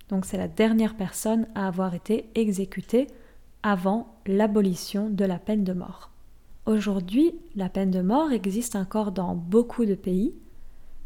Donc 0.09 0.25
c'est 0.25 0.37
la 0.37 0.47
dernière 0.47 0.95
personne 0.95 1.47
à 1.55 1.67
avoir 1.67 1.93
été 1.93 2.29
exécutée 2.35 3.07
avant 3.63 4.15
l'abolition 4.27 5.09
de 5.09 5.25
la 5.25 5.39
peine 5.39 5.63
de 5.63 5.73
mort. 5.73 6.11
Aujourd'hui, 6.65 7.33
la 7.55 7.69
peine 7.69 7.91
de 7.91 8.01
mort 8.01 8.31
existe 8.31 8.75
encore 8.75 9.11
dans 9.11 9.35
beaucoup 9.35 9.85
de 9.85 9.95
pays, 9.95 10.33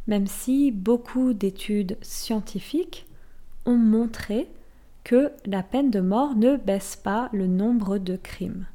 même 0.07 0.27
si 0.27 0.71
beaucoup 0.71 1.33
d'études 1.33 1.97
scientifiques 2.01 3.07
ont 3.65 3.77
montré 3.77 4.47
que 5.03 5.31
la 5.45 5.63
peine 5.63 5.91
de 5.91 5.99
mort 5.99 6.35
ne 6.35 6.57
baisse 6.57 6.95
pas 6.95 7.29
le 7.33 7.47
nombre 7.47 7.97
de 7.97 8.15
crimes. 8.15 8.65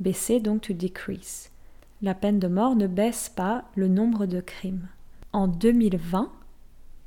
Baisser 0.00 0.40
donc 0.40 0.62
to 0.62 0.72
decrease. 0.74 1.50
La 2.02 2.14
peine 2.14 2.38
de 2.38 2.48
mort 2.48 2.76
ne 2.76 2.86
baisse 2.86 3.28
pas 3.28 3.64
le 3.74 3.88
nombre 3.88 4.26
de 4.26 4.40
crimes. 4.40 4.88
En 5.32 5.48
2020, 5.48 6.30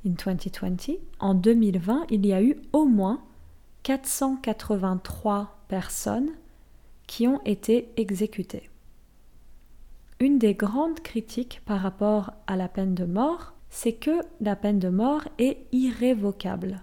in 0.06 0.10
2020, 0.10 0.98
en 1.20 1.34
2020, 1.34 2.06
il 2.10 2.26
y 2.26 2.32
a 2.32 2.42
eu 2.42 2.56
au 2.72 2.84
moins 2.84 3.22
483 3.82 5.58
personnes 5.68 6.30
qui 7.06 7.26
ont 7.26 7.40
été 7.44 7.88
exécutées. 7.96 8.70
Une 10.20 10.38
des 10.38 10.54
grandes 10.54 11.00
critiques 11.00 11.62
par 11.64 11.80
rapport 11.80 12.32
à 12.46 12.56
la 12.56 12.68
peine 12.68 12.94
de 12.94 13.04
mort, 13.04 13.54
c'est 13.70 13.94
que 13.94 14.20
la 14.40 14.54
peine 14.54 14.78
de 14.78 14.88
mort 14.88 15.22
est 15.38 15.58
irrévocable. 15.72 16.82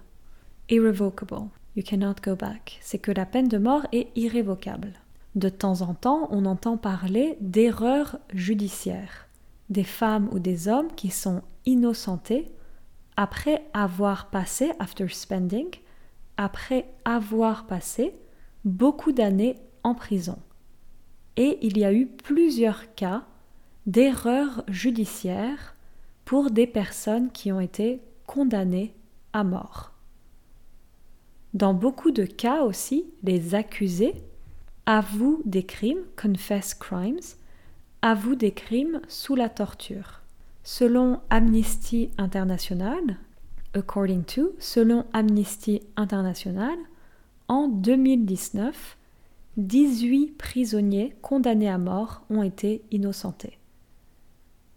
Irrevocable. 0.68 1.48
C'est 2.80 2.98
que 2.98 3.12
la 3.12 3.26
peine 3.26 3.48
de 3.48 3.58
mort 3.58 3.86
est 3.92 4.08
irrévocable. 4.16 4.92
De 5.34 5.48
temps 5.48 5.82
en 5.82 5.94
temps, 5.94 6.28
on 6.30 6.44
entend 6.44 6.76
parler 6.76 7.36
d'erreurs 7.40 8.18
judiciaires, 8.32 9.28
des 9.68 9.84
femmes 9.84 10.28
ou 10.32 10.38
des 10.38 10.68
hommes 10.68 10.92
qui 10.96 11.10
sont 11.10 11.42
innocentés 11.66 12.50
après 13.16 13.62
avoir 13.74 14.30
passé, 14.30 14.72
after 14.78 15.08
spending, 15.08 15.68
après 16.36 16.86
avoir 17.04 17.66
passé 17.66 18.14
beaucoup 18.64 19.12
d'années 19.12 19.56
en 19.84 19.94
prison. 19.94 20.38
Et 21.36 21.58
il 21.62 21.78
y 21.78 21.84
a 21.84 21.92
eu 21.92 22.06
plusieurs 22.06 22.94
cas 22.94 23.24
d'erreurs 23.86 24.64
judiciaires 24.68 25.74
pour 26.24 26.50
des 26.50 26.66
personnes 26.66 27.30
qui 27.30 27.52
ont 27.52 27.60
été 27.60 28.00
condamnées 28.26 28.94
à 29.32 29.44
mort. 29.44 29.89
Dans 31.52 31.74
beaucoup 31.74 32.12
de 32.12 32.24
cas 32.24 32.62
aussi, 32.62 33.06
les 33.24 33.54
accusés 33.54 34.14
avouent 34.86 35.42
des 35.44 35.64
crimes, 35.64 36.02
confess 36.16 36.74
crimes, 36.74 37.18
avouent 38.02 38.36
des 38.36 38.52
crimes 38.52 39.00
sous 39.08 39.34
la 39.34 39.48
torture. 39.48 40.20
Selon 40.62 41.20
Amnesty 41.28 42.10
International, 42.18 43.16
according 43.74 44.22
to, 44.24 44.52
selon 44.58 45.04
Amnesty 45.12 45.80
International, 45.96 46.76
en 47.48 47.66
2019, 47.66 48.96
18 49.56 50.36
prisonniers 50.38 51.14
condamnés 51.20 51.68
à 51.68 51.78
mort 51.78 52.22
ont 52.30 52.44
été 52.44 52.82
innocentés. 52.92 53.58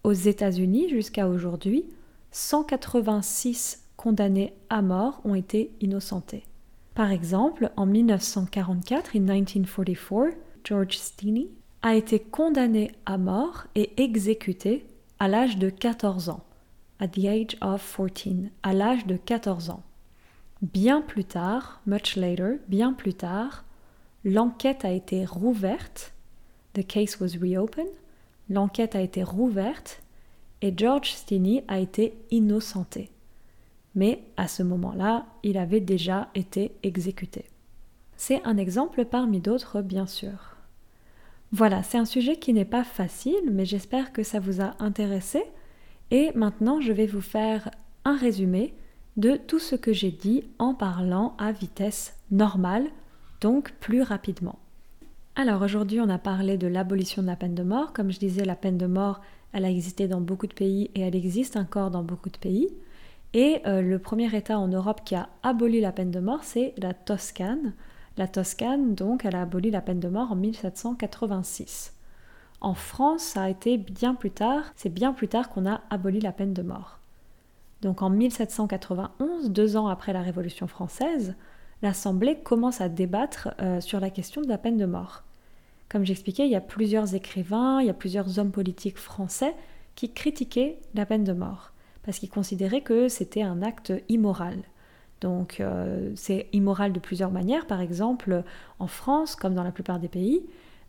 Aux 0.02 0.12
États-Unis, 0.12 0.88
jusqu'à 0.90 1.28
aujourd'hui, 1.28 1.84
186 2.32 3.84
condamnés 3.96 4.52
à 4.68 4.82
mort 4.82 5.20
ont 5.24 5.36
été 5.36 5.70
innocentés. 5.80 6.44
Par 6.94 7.10
exemple, 7.10 7.72
en 7.76 7.86
1944, 7.86 9.16
in 9.16 9.20
1944, 9.20 10.36
George 10.62 10.96
Steeny 10.96 11.48
a 11.82 11.96
été 11.96 12.20
condamné 12.20 12.92
à 13.04 13.18
mort 13.18 13.64
et 13.74 13.90
exécuté 14.02 14.86
à 15.18 15.26
l'âge 15.26 15.58
de 15.58 15.70
14 15.70 16.28
ans, 16.28 16.44
at 17.00 17.08
the 17.08 17.24
age 17.24 17.56
of 17.60 17.82
14, 17.96 18.50
à 18.62 18.72
l'âge 18.72 19.06
de 19.06 19.16
14 19.16 19.70
ans. 19.70 19.82
Bien 20.62 21.02
plus 21.02 21.24
tard, 21.24 21.82
much 21.86 22.16
later, 22.16 22.58
bien 22.68 22.92
plus 22.92 23.14
tard, 23.14 23.64
l'enquête 24.24 24.84
a 24.84 24.92
été 24.92 25.24
rouverte, 25.24 26.14
the 26.74 26.86
case 26.86 27.20
was 27.20 27.36
reopened, 27.40 27.90
l'enquête 28.48 28.94
a 28.94 29.00
été 29.00 29.24
rouverte 29.24 30.00
et 30.62 30.72
George 30.74 31.12
Steeny 31.12 31.64
a 31.66 31.80
été 31.80 32.14
innocenté 32.30 33.10
mais 33.94 34.24
à 34.36 34.48
ce 34.48 34.62
moment-là, 34.62 35.26
il 35.42 35.58
avait 35.58 35.80
déjà 35.80 36.28
été 36.34 36.72
exécuté. 36.82 37.46
C'est 38.16 38.42
un 38.44 38.56
exemple 38.56 39.04
parmi 39.04 39.40
d'autres, 39.40 39.82
bien 39.82 40.06
sûr. 40.06 40.56
Voilà, 41.52 41.82
c'est 41.82 41.98
un 41.98 42.04
sujet 42.04 42.36
qui 42.36 42.52
n'est 42.52 42.64
pas 42.64 42.84
facile, 42.84 43.50
mais 43.52 43.64
j'espère 43.64 44.12
que 44.12 44.22
ça 44.22 44.40
vous 44.40 44.60
a 44.60 44.74
intéressé. 44.80 45.44
Et 46.10 46.32
maintenant, 46.34 46.80
je 46.80 46.92
vais 46.92 47.06
vous 47.06 47.20
faire 47.20 47.70
un 48.04 48.16
résumé 48.16 48.74
de 49.16 49.36
tout 49.36 49.60
ce 49.60 49.76
que 49.76 49.92
j'ai 49.92 50.10
dit 50.10 50.44
en 50.58 50.74
parlant 50.74 51.36
à 51.38 51.52
vitesse 51.52 52.16
normale, 52.30 52.86
donc 53.40 53.72
plus 53.80 54.02
rapidement. 54.02 54.58
Alors 55.36 55.62
aujourd'hui, 55.62 56.00
on 56.00 56.08
a 56.08 56.18
parlé 56.18 56.58
de 56.58 56.66
l'abolition 56.66 57.22
de 57.22 57.26
la 57.26 57.36
peine 57.36 57.54
de 57.54 57.62
mort. 57.62 57.92
Comme 57.92 58.10
je 58.10 58.18
disais, 58.18 58.44
la 58.44 58.56
peine 58.56 58.78
de 58.78 58.86
mort, 58.86 59.20
elle 59.52 59.64
a 59.64 59.70
existé 59.70 60.08
dans 60.08 60.20
beaucoup 60.20 60.46
de 60.46 60.54
pays 60.54 60.90
et 60.94 61.00
elle 61.00 61.16
existe 61.16 61.56
encore 61.56 61.90
dans 61.90 62.02
beaucoup 62.02 62.30
de 62.30 62.38
pays. 62.38 62.68
Et 63.34 63.60
euh, 63.66 63.82
le 63.82 63.98
premier 63.98 64.34
État 64.34 64.60
en 64.60 64.68
Europe 64.68 65.00
qui 65.04 65.16
a 65.16 65.28
aboli 65.42 65.80
la 65.80 65.90
peine 65.90 66.12
de 66.12 66.20
mort, 66.20 66.44
c'est 66.44 66.72
la 66.78 66.94
Toscane. 66.94 67.74
La 68.16 68.28
Toscane, 68.28 68.94
donc, 68.94 69.24
elle 69.24 69.34
a 69.34 69.42
aboli 69.42 69.72
la 69.72 69.80
peine 69.80 69.98
de 69.98 70.08
mort 70.08 70.30
en 70.30 70.36
1786. 70.36 71.94
En 72.60 72.74
France, 72.74 73.22
ça 73.22 73.42
a 73.42 73.48
été 73.50 73.76
bien 73.76 74.14
plus 74.14 74.30
tard, 74.30 74.62
c'est 74.76 74.88
bien 74.88 75.12
plus 75.12 75.26
tard 75.26 75.50
qu'on 75.50 75.66
a 75.66 75.80
aboli 75.90 76.20
la 76.20 76.30
peine 76.30 76.54
de 76.54 76.62
mort. 76.62 77.00
Donc 77.82 78.02
en 78.02 78.08
1791, 78.08 79.50
deux 79.50 79.76
ans 79.76 79.88
après 79.88 80.12
la 80.12 80.22
Révolution 80.22 80.68
française, 80.68 81.34
l'Assemblée 81.82 82.38
commence 82.38 82.80
à 82.80 82.88
débattre 82.88 83.48
euh, 83.60 83.80
sur 83.80 84.00
la 84.00 84.10
question 84.10 84.40
de 84.40 84.48
la 84.48 84.58
peine 84.58 84.78
de 84.78 84.86
mort. 84.86 85.24
Comme 85.90 86.06
j'expliquais, 86.06 86.46
il 86.46 86.52
y 86.52 86.56
a 86.56 86.62
plusieurs 86.62 87.14
écrivains, 87.14 87.80
il 87.80 87.88
y 87.88 87.90
a 87.90 87.94
plusieurs 87.94 88.38
hommes 88.38 88.52
politiques 88.52 88.96
français 88.96 89.54
qui 89.96 90.12
critiquaient 90.12 90.78
la 90.94 91.04
peine 91.04 91.24
de 91.24 91.34
mort 91.34 91.73
parce 92.04 92.18
qu'ils 92.18 92.30
considéraient 92.30 92.82
que 92.82 93.08
c'était 93.08 93.42
un 93.42 93.62
acte 93.62 93.92
immoral. 94.08 94.58
Donc 95.20 95.58
euh, 95.60 96.12
c'est 96.16 96.48
immoral 96.52 96.92
de 96.92 97.00
plusieurs 97.00 97.30
manières. 97.30 97.66
Par 97.66 97.80
exemple, 97.80 98.42
en 98.78 98.86
France, 98.86 99.36
comme 99.36 99.54
dans 99.54 99.64
la 99.64 99.72
plupart 99.72 99.98
des 99.98 100.08
pays, 100.08 100.44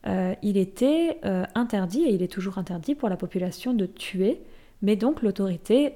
euh, 0.07 0.35
il 0.43 0.57
était 0.57 1.19
euh, 1.25 1.45
interdit, 1.55 2.03
et 2.03 2.13
il 2.13 2.21
est 2.21 2.31
toujours 2.31 2.57
interdit 2.57 2.95
pour 2.95 3.09
la 3.09 3.17
population 3.17 3.73
de 3.73 3.85
tuer, 3.85 4.41
mais 4.81 4.95
donc 4.97 5.21
l'autorité 5.21 5.93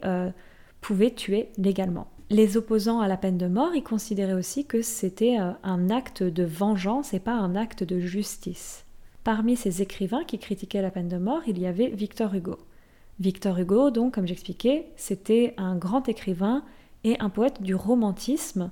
pouvait 0.82 1.12
tuer 1.12 1.50
légalement. 1.58 2.08
Les 2.30 2.58
opposants 2.58 3.02
à 3.02 3.08
la 3.08 3.18
peine 3.18 3.38
de 3.38 3.48
mort, 3.48 3.76
ils 3.76 3.84
considéraient 3.84 4.34
aussi 4.34 4.66
que 4.66 4.82
c'était 4.82 5.38
un 5.38 5.90
acte 5.90 6.24
de 6.24 6.44
vengeance 6.44 7.14
et 7.14 7.20
pas 7.20 7.34
un 7.34 7.56
acte 7.56 7.84
de 7.84 8.00
justice. 8.00 8.86
Parmi 9.26 9.58
ces 9.58 9.82
écrivains 9.82 10.24
qui 10.24 10.40
critiquaient 10.40 10.82
la 10.82 10.92
peine 10.92 11.10
de 11.10 11.18
mort, 11.18 11.42
il 11.46 11.60
y 11.60 11.66
avait 11.66 11.90
Victor 11.90 12.34
Hugo. 12.34 12.58
Victor 13.20 13.58
Hugo, 13.60 13.92
donc, 13.92 14.14
comme 14.14 14.28
j'expliquais, 14.28 14.88
c'était 14.96 15.54
un 15.58 15.76
grand 15.76 16.08
écrivain 16.08 16.64
et 17.04 17.18
un 17.20 17.30
poète 17.30 17.62
du 17.62 17.76
romantisme. 17.76 18.72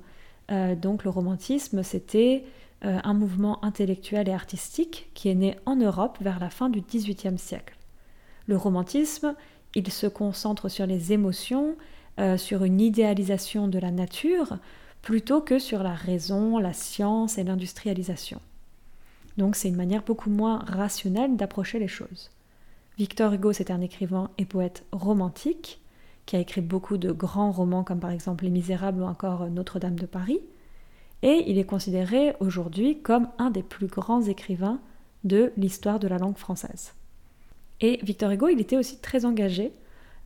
Euh, 0.52 0.76
donc 0.76 1.04
le 1.04 1.10
romantisme, 1.10 1.84
c'était 1.84 2.46
euh, 2.86 3.00
un 3.04 3.14
mouvement 3.14 3.64
intellectuel 3.64 4.30
et 4.30 4.34
artistique 4.34 5.10
qui 5.14 5.30
est 5.30 5.36
né 5.36 5.58
en 5.66 5.76
Europe 5.76 6.18
vers 6.22 6.40
la 6.40 6.50
fin 6.50 6.70
du 6.70 6.82
XVIIIe 6.82 7.38
siècle. 7.38 7.76
Le 8.46 8.56
romantisme, 8.56 9.36
il 9.76 9.92
se 9.92 10.08
concentre 10.08 10.70
sur 10.70 10.86
les 10.86 11.12
émotions, 11.12 11.76
euh, 12.20 12.38
sur 12.38 12.64
une 12.64 12.80
idéalisation 12.80 13.68
de 13.68 13.80
la 13.80 13.92
nature, 13.92 14.58
plutôt 15.02 15.42
que 15.42 15.60
sur 15.60 15.84
la 15.84 15.94
raison, 15.94 16.58
la 16.58 16.74
science 16.74 17.38
et 17.38 17.44
l'industrialisation. 17.44 18.40
Donc 19.38 19.56
c'est 19.56 19.68
une 19.68 19.76
manière 19.76 20.04
beaucoup 20.04 20.30
moins 20.30 20.60
rationnelle 20.60 21.36
d'approcher 21.36 21.80
les 21.80 21.88
choses. 21.88 22.32
Victor 22.98 23.32
Hugo, 23.32 23.54
c'est 23.54 23.70
un 23.70 23.82
écrivain 23.82 24.32
et 24.40 24.46
poète 24.46 24.84
romantique 24.92 25.80
qui 26.26 26.36
a 26.36 26.40
écrit 26.40 26.62
beaucoup 26.62 26.98
de 26.98 27.12
grands 27.12 27.52
romans 27.52 27.84
comme 27.84 28.00
par 28.00 28.10
exemple 28.10 28.44
Les 28.44 28.50
Misérables 28.50 29.02
ou 29.02 29.06
encore 29.06 29.48
Notre-Dame 29.52 30.00
de 30.00 30.08
Paris. 30.08 30.40
Et 31.22 31.44
il 31.46 31.60
est 31.60 31.64
considéré 31.64 32.36
aujourd'hui 32.40 33.00
comme 33.02 33.30
un 33.38 33.52
des 33.52 33.62
plus 33.62 33.86
grands 33.86 34.24
écrivains 34.24 34.80
de 35.24 35.54
l'histoire 35.58 36.00
de 36.00 36.08
la 36.08 36.18
langue 36.18 36.38
française. 36.38 36.94
Et 37.82 38.00
Victor 38.02 38.32
Hugo, 38.32 38.50
il 38.50 38.60
était 38.60 38.78
aussi 38.78 38.98
très 39.00 39.26
engagé 39.26 39.74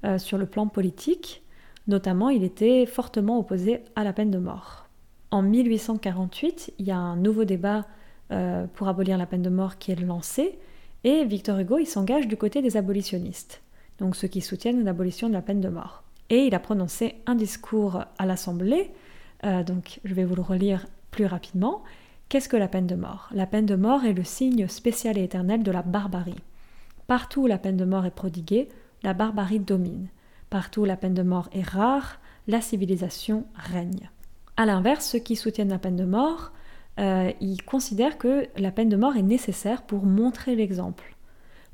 euh, 0.06 0.18
sur 0.18 0.38
le 0.38 0.46
plan 0.46 0.68
politique, 0.68 1.44
notamment 1.88 2.30
il 2.30 2.44
était 2.44 2.86
fortement 2.86 3.38
opposé 3.38 3.82
à 3.98 4.06
la 4.06 4.14
peine 4.14 4.32
de 4.32 4.38
mort. 4.38 4.88
En 5.30 5.42
1848, 5.42 6.74
il 6.80 6.86
y 6.86 6.92
a 6.92 6.98
un 6.98 7.18
nouveau 7.18 7.44
débat 7.44 7.86
euh, 8.32 8.66
pour 8.74 8.88
abolir 8.88 9.18
la 9.18 9.26
peine 9.26 9.42
de 9.42 9.50
mort 9.50 9.78
qui 9.78 9.92
est 9.92 10.00
lancé, 10.00 10.58
et 11.04 11.26
Victor 11.26 11.60
Hugo, 11.60 11.80
il 11.80 11.88
s'engage 11.88 12.28
du 12.28 12.38
côté 12.38 12.62
des 12.62 12.78
abolitionnistes, 12.78 13.62
donc 14.00 14.16
ceux 14.16 14.28
qui 14.28 14.42
soutiennent 14.42 14.84
l'abolition 14.84 15.28
de 15.28 15.34
la 15.34 15.42
peine 15.42 15.62
de 15.62 15.70
mort. 15.70 16.04
Et 16.30 16.46
il 16.46 16.56
a 16.56 16.60
prononcé 16.60 17.16
un 17.26 17.36
discours 17.36 18.06
à 18.18 18.26
l'Assemblée, 18.26 18.92
euh, 19.44 19.64
donc 19.64 20.00
je 20.04 20.14
vais 20.14 20.26
vous 20.26 20.36
le 20.36 20.42
relire 20.42 20.86
plus 21.10 21.26
rapidement. 21.26 21.84
Qu'est-ce 22.30 22.48
que 22.48 22.58
la 22.58 22.68
peine 22.68 22.88
de 22.88 22.96
mort? 22.96 23.30
La 23.34 23.46
peine 23.46 23.66
de 23.66 23.76
mort 23.76 24.06
est 24.06 24.14
le 24.14 24.24
signe 24.24 24.68
spécial 24.68 25.18
et 25.18 25.24
éternel 25.24 25.64
de 25.64 25.72
la 25.72 25.82
barbarie. 25.82 26.36
Partout 27.08 27.42
où 27.42 27.48
la 27.48 27.58
peine 27.58 27.78
de 27.78 27.84
mort 27.84 28.06
est 28.06 28.12
prodiguée, 28.12 28.70
la 29.04 29.14
barbarie 29.14 29.60
domine. 29.60 30.08
Partout 30.50 30.82
où 30.82 30.86
la 30.86 30.96
peine 30.96 31.14
de 31.14 31.24
mort 31.24 31.50
est 31.52 31.68
rare, 31.68 32.20
la 32.48 32.62
civilisation 32.62 33.46
règne. 33.56 34.10
A 34.56 34.66
l'inverse, 34.66 35.06
ceux 35.06 35.20
qui 35.20 35.36
soutiennent 35.36 35.70
la 35.70 35.80
peine 35.80 35.96
de 35.96 36.06
mort 36.06 36.52
euh, 37.00 37.32
il 37.40 37.64
considère 37.64 38.18
que 38.18 38.48
la 38.58 38.72
peine 38.72 38.90
de 38.90 38.98
mort 38.98 39.16
est 39.16 39.24
nécessaire 39.24 39.84
pour 39.84 40.06
montrer 40.06 40.56
l'exemple, 40.56 41.16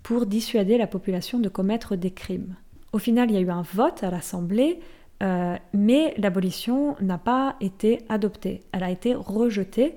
pour 0.03 0.25
dissuader 0.25 0.77
la 0.77 0.88
population 0.88 1.39
de 1.39 1.49
commettre 1.49 1.95
des 1.95 2.12
crimes. 2.12 2.56
Au 2.93 2.99
final, 2.99 3.30
il 3.30 3.36
y 3.36 3.38
a 3.38 3.41
eu 3.41 3.49
un 3.49 3.63
vote 3.63 4.03
à 4.03 4.12
l'Assemblée, 4.12 4.80
euh, 5.23 5.56
mais 5.73 6.13
l'abolition 6.17 6.95
n'a 7.01 7.17
pas 7.17 7.56
été 7.60 8.03
adoptée. 8.10 8.62
Elle 8.71 8.84
a 8.84 8.91
été 8.91 9.15
rejetée, 9.15 9.95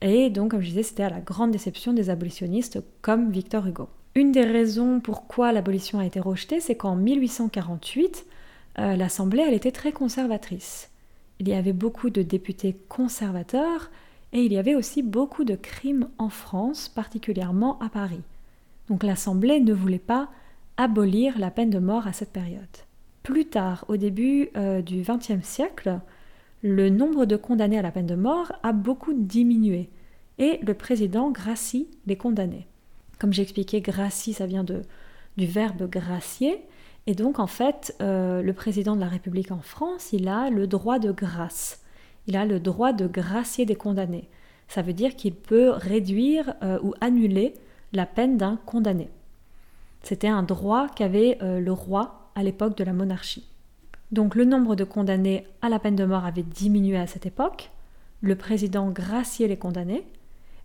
et 0.00 0.30
donc, 0.30 0.50
comme 0.50 0.60
je 0.60 0.68
disais, 0.68 0.82
c'était 0.82 1.04
à 1.04 1.10
la 1.10 1.20
grande 1.20 1.52
déception 1.52 1.92
des 1.92 2.10
abolitionnistes 2.10 2.82
comme 3.02 3.30
Victor 3.30 3.66
Hugo. 3.66 3.88
Une 4.14 4.32
des 4.32 4.44
raisons 4.44 5.00
pourquoi 5.00 5.52
l'abolition 5.52 5.98
a 5.98 6.04
été 6.04 6.20
rejetée, 6.20 6.60
c'est 6.60 6.74
qu'en 6.74 6.96
1848, 6.96 8.26
euh, 8.78 8.96
l'Assemblée, 8.96 9.44
elle 9.46 9.54
était 9.54 9.70
très 9.70 9.92
conservatrice. 9.92 10.90
Il 11.38 11.48
y 11.48 11.54
avait 11.54 11.72
beaucoup 11.72 12.10
de 12.10 12.22
députés 12.22 12.76
conservateurs 12.88 13.90
et 14.32 14.44
il 14.44 14.52
y 14.52 14.58
avait 14.58 14.74
aussi 14.74 15.02
beaucoup 15.02 15.44
de 15.44 15.54
crimes 15.54 16.08
en 16.18 16.28
France, 16.28 16.88
particulièrement 16.88 17.78
à 17.80 17.88
Paris. 17.88 18.22
Donc 18.88 19.02
l'Assemblée 19.02 19.60
ne 19.60 19.72
voulait 19.72 19.98
pas 19.98 20.28
abolir 20.76 21.38
la 21.38 21.50
peine 21.50 21.70
de 21.70 21.78
mort 21.78 22.06
à 22.06 22.12
cette 22.12 22.32
période. 22.32 22.62
Plus 23.22 23.46
tard, 23.46 23.84
au 23.88 23.96
début 23.96 24.48
euh, 24.56 24.82
du 24.82 25.02
XXe 25.02 25.46
siècle, 25.46 26.00
le 26.62 26.88
nombre 26.88 27.24
de 27.24 27.36
condamnés 27.36 27.78
à 27.78 27.82
la 27.82 27.92
peine 27.92 28.06
de 28.06 28.14
mort 28.14 28.52
a 28.62 28.72
beaucoup 28.72 29.12
diminué 29.12 29.90
et 30.38 30.58
le 30.62 30.74
président 30.74 31.30
gracie 31.30 31.88
les 32.06 32.16
condamnés. 32.16 32.66
Comme 33.18 33.32
j'expliquais, 33.32 33.80
gracie, 33.80 34.32
ça 34.32 34.46
vient 34.46 34.64
de, 34.64 34.82
du 35.36 35.46
verbe 35.46 35.88
gracier, 35.88 36.64
et 37.06 37.14
donc 37.14 37.38
en 37.38 37.46
fait, 37.46 37.96
euh, 38.00 38.42
le 38.42 38.52
président 38.52 38.94
de 38.94 39.00
la 39.00 39.08
République 39.08 39.50
en 39.50 39.60
France, 39.60 40.12
il 40.12 40.28
a 40.28 40.50
le 40.50 40.66
droit 40.66 40.98
de 40.98 41.12
grâce. 41.12 41.81
Il 42.26 42.36
a 42.36 42.44
le 42.44 42.60
droit 42.60 42.92
de 42.92 43.06
gracier 43.06 43.66
des 43.66 43.74
condamnés. 43.74 44.28
Ça 44.68 44.82
veut 44.82 44.92
dire 44.92 45.16
qu'il 45.16 45.34
peut 45.34 45.70
réduire 45.70 46.54
euh, 46.62 46.78
ou 46.82 46.94
annuler 47.00 47.54
la 47.92 48.06
peine 48.06 48.36
d'un 48.36 48.56
condamné. 48.64 49.10
C'était 50.02 50.28
un 50.28 50.42
droit 50.42 50.88
qu'avait 50.88 51.38
euh, 51.42 51.60
le 51.60 51.72
roi 51.72 52.30
à 52.34 52.42
l'époque 52.42 52.76
de 52.76 52.84
la 52.84 52.92
monarchie. 52.92 53.46
Donc 54.10 54.34
le 54.34 54.44
nombre 54.44 54.76
de 54.76 54.84
condamnés 54.84 55.46
à 55.60 55.68
la 55.68 55.78
peine 55.78 55.96
de 55.96 56.04
mort 56.04 56.24
avait 56.24 56.42
diminué 56.42 56.96
à 56.96 57.06
cette 57.06 57.26
époque. 57.26 57.70
Le 58.20 58.36
président 58.36 58.90
graciait 58.90 59.48
les 59.48 59.56
condamnés. 59.56 60.06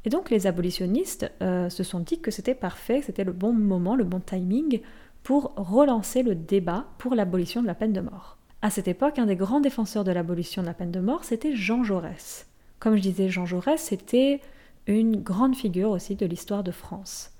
Et 0.05 0.09
donc 0.09 0.29
les 0.29 0.47
abolitionnistes 0.47 1.29
se 1.41 1.83
sont 1.83 1.99
dit 1.99 2.21
que 2.21 2.31
c'était 2.31 2.55
parfait, 2.55 3.01
c'était 3.01 3.25
le 3.25 3.33
bon 3.33 3.51
moment, 3.51 3.95
le 3.95 4.05
bon 4.05 4.19
timing 4.19 4.79
pour 5.27 5.53
relancer 5.57 6.23
le 6.23 6.35
débat 6.35 6.85
pour 6.97 7.13
l'abolition 7.13 7.61
de 7.61 7.67
la 7.67 7.75
peine 7.75 7.91
de 7.91 7.99
mort. 7.99 8.36
À 8.61 8.69
cette 8.69 8.87
époque, 8.87 9.19
un 9.19 9.27
des 9.27 9.35
grands 9.35 9.59
défenseurs 9.59 10.03
de 10.03 10.11
l'abolition 10.11 10.61
de 10.61 10.67
la 10.67 10.73
peine 10.73 10.91
de 10.91 10.99
mort, 10.99 11.23
c'était 11.23 11.55
Jean 11.55 11.83
Jaurès. 11.83 12.47
Comme 12.79 12.95
je 12.95 13.01
disais, 13.01 13.29
Jean 13.29 13.45
Jaurès, 13.45 13.79
c'était 13.79 14.41
une 14.87 15.17
grande 15.17 15.55
figure 15.55 15.91
aussi 15.91 16.15
de 16.15 16.25
l'histoire 16.25 16.63
de 16.63 16.71
France. 16.71 17.31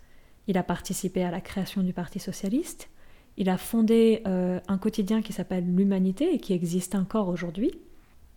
Il 0.48 0.58
a 0.58 0.64
participé 0.64 1.24
à 1.24 1.32
la 1.32 1.42
création 1.42 1.82
du 1.82 1.94
Parti 1.94 2.20
socialiste, 2.20 2.90
il 3.38 3.50
a 3.50 3.58
fondé 3.58 4.24
euh, 4.26 4.60
un 4.68 4.78
quotidien 4.78 5.22
qui 5.22 5.32
s'appelle 5.32 5.64
L'Humanité 5.76 6.34
et 6.34 6.40
qui 6.40 6.54
existe 6.54 6.96
encore 6.96 7.30
aujourd'hui. 7.30 7.72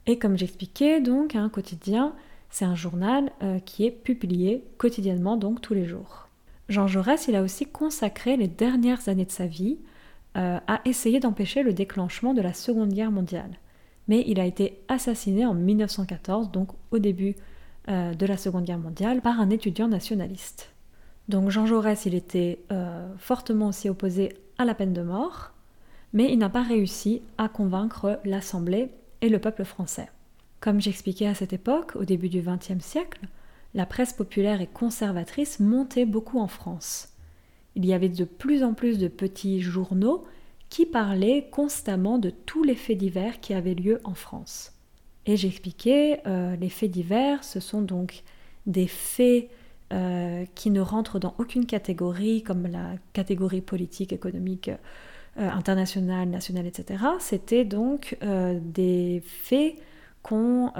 Et 0.06 0.18
comme 0.18 0.36
j'expliquais, 0.36 1.00
donc, 1.00 1.34
un 1.34 1.48
quotidien, 1.48 2.14
c'est 2.50 2.66
un 2.66 2.74
journal 2.74 3.32
euh, 3.42 3.58
qui 3.60 3.86
est 3.86 3.90
publié 3.90 4.64
quotidiennement, 4.76 5.36
donc 5.36 5.62
tous 5.62 5.72
les 5.72 5.86
jours. 5.86 6.28
Jean 6.68 6.86
Jaurès, 6.86 7.28
il 7.28 7.36
a 7.36 7.42
aussi 7.42 7.66
consacré 7.66 8.36
les 8.36 8.46
dernières 8.46 9.08
années 9.08 9.24
de 9.24 9.30
sa 9.30 9.46
vie 9.46 9.78
euh, 10.36 10.58
à 10.66 10.80
essayer 10.84 11.18
d'empêcher 11.18 11.62
le 11.62 11.72
déclenchement 11.72 12.34
de 12.34 12.40
la 12.40 12.52
Seconde 12.52 12.92
Guerre 12.92 13.10
mondiale. 13.10 13.50
Mais 14.06 14.24
il 14.26 14.38
a 14.38 14.44
été 14.44 14.80
assassiné 14.88 15.44
en 15.44 15.54
1914, 15.54 16.50
donc 16.50 16.70
au 16.90 16.98
début 16.98 17.34
euh, 17.88 18.14
de 18.14 18.26
la 18.26 18.36
Seconde 18.36 18.64
Guerre 18.64 18.78
mondiale, 18.78 19.22
par 19.22 19.40
un 19.40 19.50
étudiant 19.50 19.88
nationaliste. 19.88 20.72
Donc 21.28 21.50
Jean 21.50 21.66
Jaurès, 21.66 22.06
il 22.06 22.14
était 22.14 22.60
euh, 22.70 23.08
fortement 23.18 23.68
aussi 23.68 23.88
opposé 23.88 24.32
à 24.58 24.64
la 24.64 24.74
peine 24.74 24.92
de 24.92 25.02
mort, 25.02 25.52
mais 26.12 26.32
il 26.32 26.38
n'a 26.38 26.48
pas 26.48 26.62
réussi 26.62 27.22
à 27.38 27.48
convaincre 27.48 28.20
l'Assemblée 28.24 28.90
et 29.20 29.28
le 29.28 29.38
peuple 29.38 29.64
français. 29.64 30.08
Comme 30.60 30.80
j'expliquais 30.80 31.26
à 31.26 31.34
cette 31.34 31.52
époque, 31.52 31.96
au 31.96 32.04
début 32.04 32.28
du 32.28 32.42
XXe 32.42 32.84
siècle, 32.84 33.26
la 33.74 33.86
presse 33.86 34.12
populaire 34.12 34.60
et 34.60 34.66
conservatrice 34.66 35.60
montait 35.60 36.04
beaucoup 36.04 36.40
en 36.40 36.48
France. 36.48 37.09
Il 37.76 37.87
y 37.87 37.92
avait 37.92 38.09
de 38.09 38.24
plus 38.24 38.62
en 38.62 38.74
plus 38.74 38.98
de 38.98 39.09
petits 39.09 39.61
journaux 39.61 40.24
qui 40.70 40.87
parlaient 40.87 41.48
constamment 41.50 42.18
de 42.18 42.30
tous 42.30 42.62
les 42.62 42.76
faits 42.76 42.96
divers 42.96 43.40
qui 43.40 43.54
avaient 43.54 43.74
lieu 43.74 44.00
en 44.04 44.14
France. 44.14 44.72
Et 45.26 45.37
j'expliquais, 45.37 46.20
euh, 46.26 46.56
les 46.56 46.68
faits 46.68 46.90
divers, 46.90 47.44
ce 47.44 47.61
sont 47.61 47.83
donc 47.83 48.22
des 48.66 48.87
faits 48.87 49.48
euh, 49.92 50.44
qui 50.54 50.70
ne 50.70 50.80
rentrent 50.80 51.18
dans 51.18 51.35
aucune 51.38 51.66
catégorie, 51.66 52.42
comme 52.42 52.66
la 52.66 52.94
catégorie 53.12 53.61
politique, 53.61 54.12
économique, 54.12 54.70
euh, 55.38 55.48
internationale, 55.50 56.28
nationale, 56.28 56.66
etc. 56.66 57.04
C'était 57.18 57.64
donc 57.64 58.16
des 58.20 59.22
faits 59.24 59.76
qu'on 60.22 60.72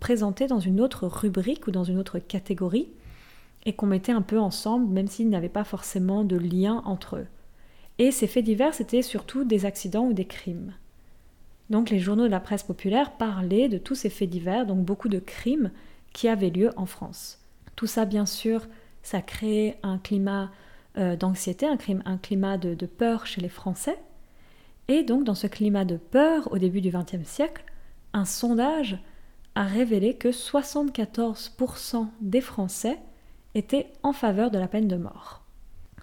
présentait 0.00 0.46
dans 0.46 0.60
une 0.60 0.80
autre 0.80 1.06
rubrique 1.06 1.66
ou 1.66 1.70
dans 1.70 1.84
une 1.84 1.98
autre 1.98 2.18
catégorie 2.18 2.88
et 3.66 3.74
qu'on 3.74 3.86
mettait 3.86 4.12
un 4.12 4.22
peu 4.22 4.38
ensemble, 4.38 4.90
même 4.90 5.08
s'ils 5.08 5.28
n'avaient 5.28 5.48
pas 5.48 5.64
forcément 5.64 6.24
de 6.24 6.36
lien 6.36 6.82
entre 6.86 7.16
eux. 7.16 7.26
Et 7.98 8.12
ces 8.12 8.28
faits 8.28 8.44
divers, 8.44 8.72
c'était 8.72 9.02
surtout 9.02 9.44
des 9.44 9.66
accidents 9.66 10.06
ou 10.06 10.12
des 10.12 10.24
crimes. 10.24 10.72
Donc 11.68 11.90
les 11.90 11.98
journaux 11.98 12.26
de 12.26 12.30
la 12.30 12.40
presse 12.40 12.62
populaire 12.62 13.12
parlaient 13.12 13.68
de 13.68 13.78
tous 13.78 13.96
ces 13.96 14.08
faits 14.08 14.30
divers, 14.30 14.66
donc 14.66 14.84
beaucoup 14.84 15.08
de 15.08 15.18
crimes 15.18 15.72
qui 16.12 16.28
avaient 16.28 16.50
lieu 16.50 16.70
en 16.76 16.86
France. 16.86 17.40
Tout 17.74 17.88
ça, 17.88 18.04
bien 18.04 18.24
sûr, 18.24 18.66
ça 19.02 19.20
créait 19.20 19.78
un 19.82 19.98
climat 19.98 20.50
euh, 20.96 21.16
d'anxiété, 21.16 21.66
un, 21.66 22.16
climat 22.16 22.58
de, 22.58 22.74
de 22.74 22.86
peur 22.86 23.26
chez 23.26 23.40
les 23.40 23.48
Français. 23.48 23.98
Et 24.86 25.02
donc 25.02 25.24
dans 25.24 25.34
ce 25.34 25.48
climat 25.48 25.84
de 25.84 25.96
peur, 25.96 26.52
au 26.52 26.58
début 26.58 26.80
du 26.80 26.90
XXe 26.90 27.28
siècle, 27.28 27.64
un 28.12 28.24
sondage 28.24 28.98
a 29.56 29.64
révélé 29.64 30.14
que 30.14 30.28
74% 30.28 32.06
des 32.20 32.40
Français 32.40 32.98
étaient 33.56 33.86
en 34.02 34.12
faveur 34.12 34.50
de 34.50 34.58
la 34.58 34.68
peine 34.68 34.86
de 34.86 34.96
mort. 34.96 35.42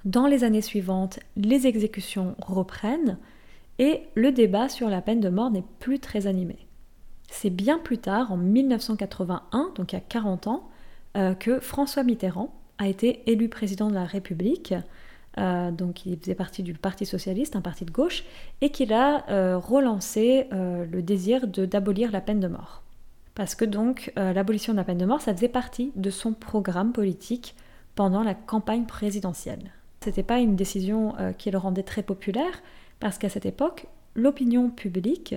Dans 0.06 0.28
les 0.28 0.44
années 0.44 0.62
suivantes, 0.62 1.20
les 1.38 1.68
exécutions 1.68 2.36
reprennent 2.42 3.18
et 3.80 4.02
le 4.16 4.32
débat 4.32 4.70
sur 4.70 4.90
la 4.90 5.02
peine 5.02 5.22
de 5.22 5.30
mort 5.30 5.52
n'est 5.52 5.64
plus 5.80 6.00
très 6.00 6.28
animé. 6.28 6.58
C'est 7.30 7.50
bien 7.50 7.80
plus 7.80 7.98
tard, 7.98 8.32
en 8.32 8.38
1981, 8.38 9.72
donc 9.76 9.94
il 9.94 9.96
y 9.96 9.98
a 9.98 10.02
40 10.02 10.48
ans, 10.48 10.70
euh, 11.16 11.34
que 11.36 11.60
François 11.60 12.04
Mitterrand 12.04 12.54
a 12.80 12.88
été 12.88 13.24
élu 13.32 13.50
président 13.50 13.88
de 13.88 13.94
la 13.94 14.06
République 14.06 14.74
euh, 15.40 15.72
donc 15.72 16.06
il 16.06 16.20
faisait 16.20 16.36
partie 16.36 16.62
du 16.62 16.76
Parti 16.76 17.08
socialiste, 17.08 17.56
un 17.56 17.62
parti 17.62 17.86
de 17.86 17.92
gauche, 17.92 18.24
et 18.62 18.70
qu'il 18.70 18.94
a 18.94 19.28
euh, 19.32 19.58
relancé 19.58 20.48
le 20.52 21.02
désir 21.02 21.48
d'abolir 21.48 22.12
la 22.12 22.22
peine 22.22 22.40
de 22.40 22.48
mort. 22.48 22.83
Parce 23.36 23.56
que 23.56 23.66
donc 23.66 24.12
l'abolition 24.16 24.74
de 24.74 24.78
la 24.78 24.84
peine 24.84 24.98
de 24.98 25.06
mort, 25.06 25.22
ça 25.22 25.34
faisait 25.34 25.48
partie 25.48 25.92
de 25.96 26.10
son 26.10 26.34
programme 26.34 26.94
politique 26.94 27.56
pendant 27.96 28.24
la 28.24 28.36
campagne 28.36 28.86
présidentielle. 28.86 29.72
C'était 30.02 30.24
pas 30.24 30.40
une 30.40 30.56
décision 30.56 31.16
qui 31.38 31.50
le 31.50 31.58
rendait 31.58 31.84
très 31.84 32.04
populaire, 32.04 32.62
parce 33.00 33.18
qu'à 33.18 33.30
cette 33.30 33.46
époque, 33.46 33.88
l'opinion 34.16 34.70
publique 34.70 35.36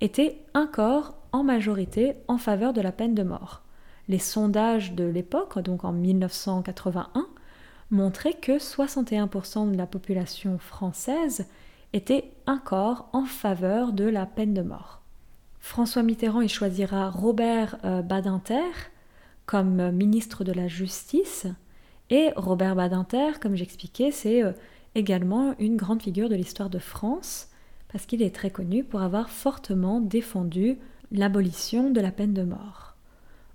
était 0.00 0.38
encore 0.54 1.14
en 1.32 1.44
majorité 1.44 2.14
en 2.28 2.38
faveur 2.38 2.72
de 2.72 2.80
la 2.80 2.92
peine 2.92 3.14
de 3.14 3.22
mort. 3.22 3.62
Les 4.08 4.18
sondages 4.18 4.92
de 4.92 5.04
l'époque, 5.04 5.58
donc 5.58 5.84
en 5.84 5.92
1981, 5.92 7.26
montrait 7.90 8.34
que 8.34 8.58
61% 8.58 9.70
de 9.70 9.76
la 9.76 9.86
population 9.86 10.58
française 10.58 11.46
était 11.92 12.30
encore 12.46 13.08
en 13.12 13.24
faveur 13.24 13.92
de 13.92 14.04
la 14.04 14.26
peine 14.26 14.54
de 14.54 14.62
mort. 14.62 15.00
François 15.64 16.02
Mitterrand 16.02 16.42
y 16.42 16.48
choisira 16.48 17.08
Robert 17.08 17.78
euh, 17.84 18.02
Badinter 18.02 18.70
comme 19.46 19.92
ministre 19.92 20.44
de 20.44 20.52
la 20.52 20.68
Justice 20.68 21.46
et 22.10 22.32
Robert 22.36 22.76
Badinter, 22.76 23.40
comme 23.40 23.56
j'expliquais, 23.56 24.10
c'est 24.10 24.44
euh, 24.44 24.52
également 24.94 25.54
une 25.58 25.78
grande 25.78 26.02
figure 26.02 26.28
de 26.28 26.34
l'histoire 26.34 26.68
de 26.68 26.78
France 26.78 27.48
parce 27.90 28.04
qu'il 28.04 28.20
est 28.20 28.34
très 28.34 28.50
connu 28.50 28.84
pour 28.84 29.00
avoir 29.00 29.30
fortement 29.30 30.00
défendu 30.00 30.76
l'abolition 31.10 31.90
de 31.90 32.00
la 32.00 32.10
peine 32.10 32.34
de 32.34 32.42
mort. 32.42 32.94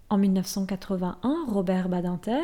En 0.10 0.18
1981, 0.18 1.46
Robert 1.48 1.90
Badinter 1.90 2.42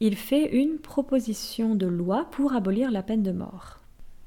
il 0.00 0.16
fait 0.16 0.60
une 0.60 0.78
proposition 0.78 1.76
de 1.76 1.86
loi 1.86 2.26
pour 2.32 2.54
abolir 2.54 2.90
la 2.90 3.04
peine 3.04 3.22
de 3.22 3.32
mort. 3.32 3.79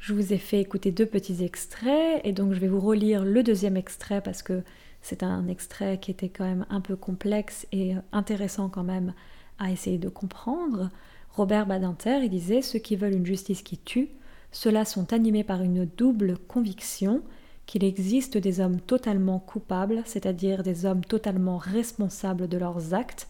Je 0.04 0.12
vous 0.12 0.34
ai 0.34 0.38
fait 0.38 0.60
écouter 0.60 0.92
deux 0.92 1.06
petits 1.06 1.46
extraits 1.46 2.20
et 2.26 2.34
donc 2.34 2.52
je 2.52 2.60
vais 2.60 2.68
vous 2.68 2.82
relire 2.82 3.24
le 3.24 3.42
deuxième 3.42 3.78
extrait 3.78 4.20
parce 4.20 4.44
que 4.44 4.62
c'est 5.02 5.24
un 5.24 5.48
extrait 5.48 5.98
qui 5.98 6.12
était 6.12 6.28
quand 6.28 6.44
même 6.44 6.66
un 6.70 6.82
peu 6.82 6.98
complexe 6.98 7.66
et 7.72 7.96
intéressant 8.12 8.68
quand 8.68 8.84
même 8.84 9.14
à 9.60 9.72
essayer 9.72 9.98
de 9.98 10.10
comprendre. 10.10 10.90
Robert 11.32 11.68
Badinter, 11.68 12.20
il 12.22 12.30
disait 12.30 12.62
Ceux 12.62 12.80
qui 12.80 12.98
veulent 12.98 13.16
une 13.16 13.26
justice 13.26 13.62
qui 13.62 13.78
tue, 13.78 14.10
ceux-là 14.52 14.84
sont 14.84 15.14
animés 15.14 15.46
par 15.46 15.62
une 15.62 15.86
double 15.86 16.38
conviction 16.50 17.22
qu'il 17.66 17.86
existe 17.86 18.38
des 18.38 18.60
hommes 18.60 18.82
totalement 18.82 19.40
coupables, 19.40 20.02
c'est-à-dire 20.04 20.64
des 20.64 20.86
hommes 20.86 21.06
totalement 21.06 21.56
responsables 21.56 22.50
de 22.50 22.58
leurs 22.58 22.94
actes, 22.94 23.30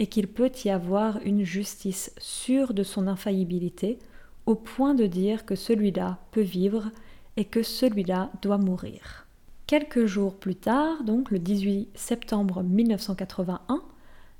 et 0.00 0.08
qu'il 0.08 0.26
peut 0.26 0.50
y 0.64 0.70
avoir 0.70 1.20
une 1.24 1.44
justice 1.44 2.12
sûre 2.18 2.74
de 2.74 2.82
son 2.82 3.06
infaillibilité, 3.06 4.00
au 4.48 4.54
point 4.54 4.94
de 4.94 5.04
dire 5.04 5.44
que 5.44 5.54
celui-là 5.54 6.16
peut 6.30 6.40
vivre 6.40 6.90
et 7.36 7.44
que 7.44 7.62
celui-là 7.62 8.30
doit 8.40 8.56
mourir. 8.56 9.26
Quelques 9.66 10.06
jours 10.06 10.36
plus 10.36 10.54
tard, 10.54 11.04
donc 11.04 11.30
le 11.30 11.38
18 11.38 11.90
septembre 11.94 12.62
1981, 12.62 13.82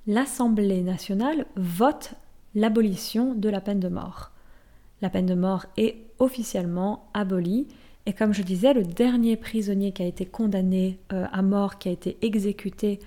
l'Assemblée 0.06 0.80
nationale 0.80 1.44
vote 1.56 2.14
l'abolition 2.54 3.34
de 3.34 3.50
la 3.50 3.60
peine 3.60 3.80
de 3.80 3.90
mort. 3.90 4.30
La 5.02 5.10
peine 5.10 5.26
de 5.26 5.34
mort 5.34 5.66
est 5.76 5.98
officiellement 6.18 7.10
abolie 7.12 7.68
et 8.06 8.14
comme 8.14 8.32
je 8.32 8.42
disais, 8.42 8.72
le 8.72 8.84
dernier 8.84 9.36
prisonnier 9.36 9.92
qui 9.92 10.02
a 10.02 10.06
été 10.06 10.24
condamné 10.24 10.98
euh, 11.12 11.26
à 11.30 11.42
mort, 11.42 11.76
qui 11.76 11.90
a 11.90 11.92
été 11.92 12.16
exécuté 12.22 12.98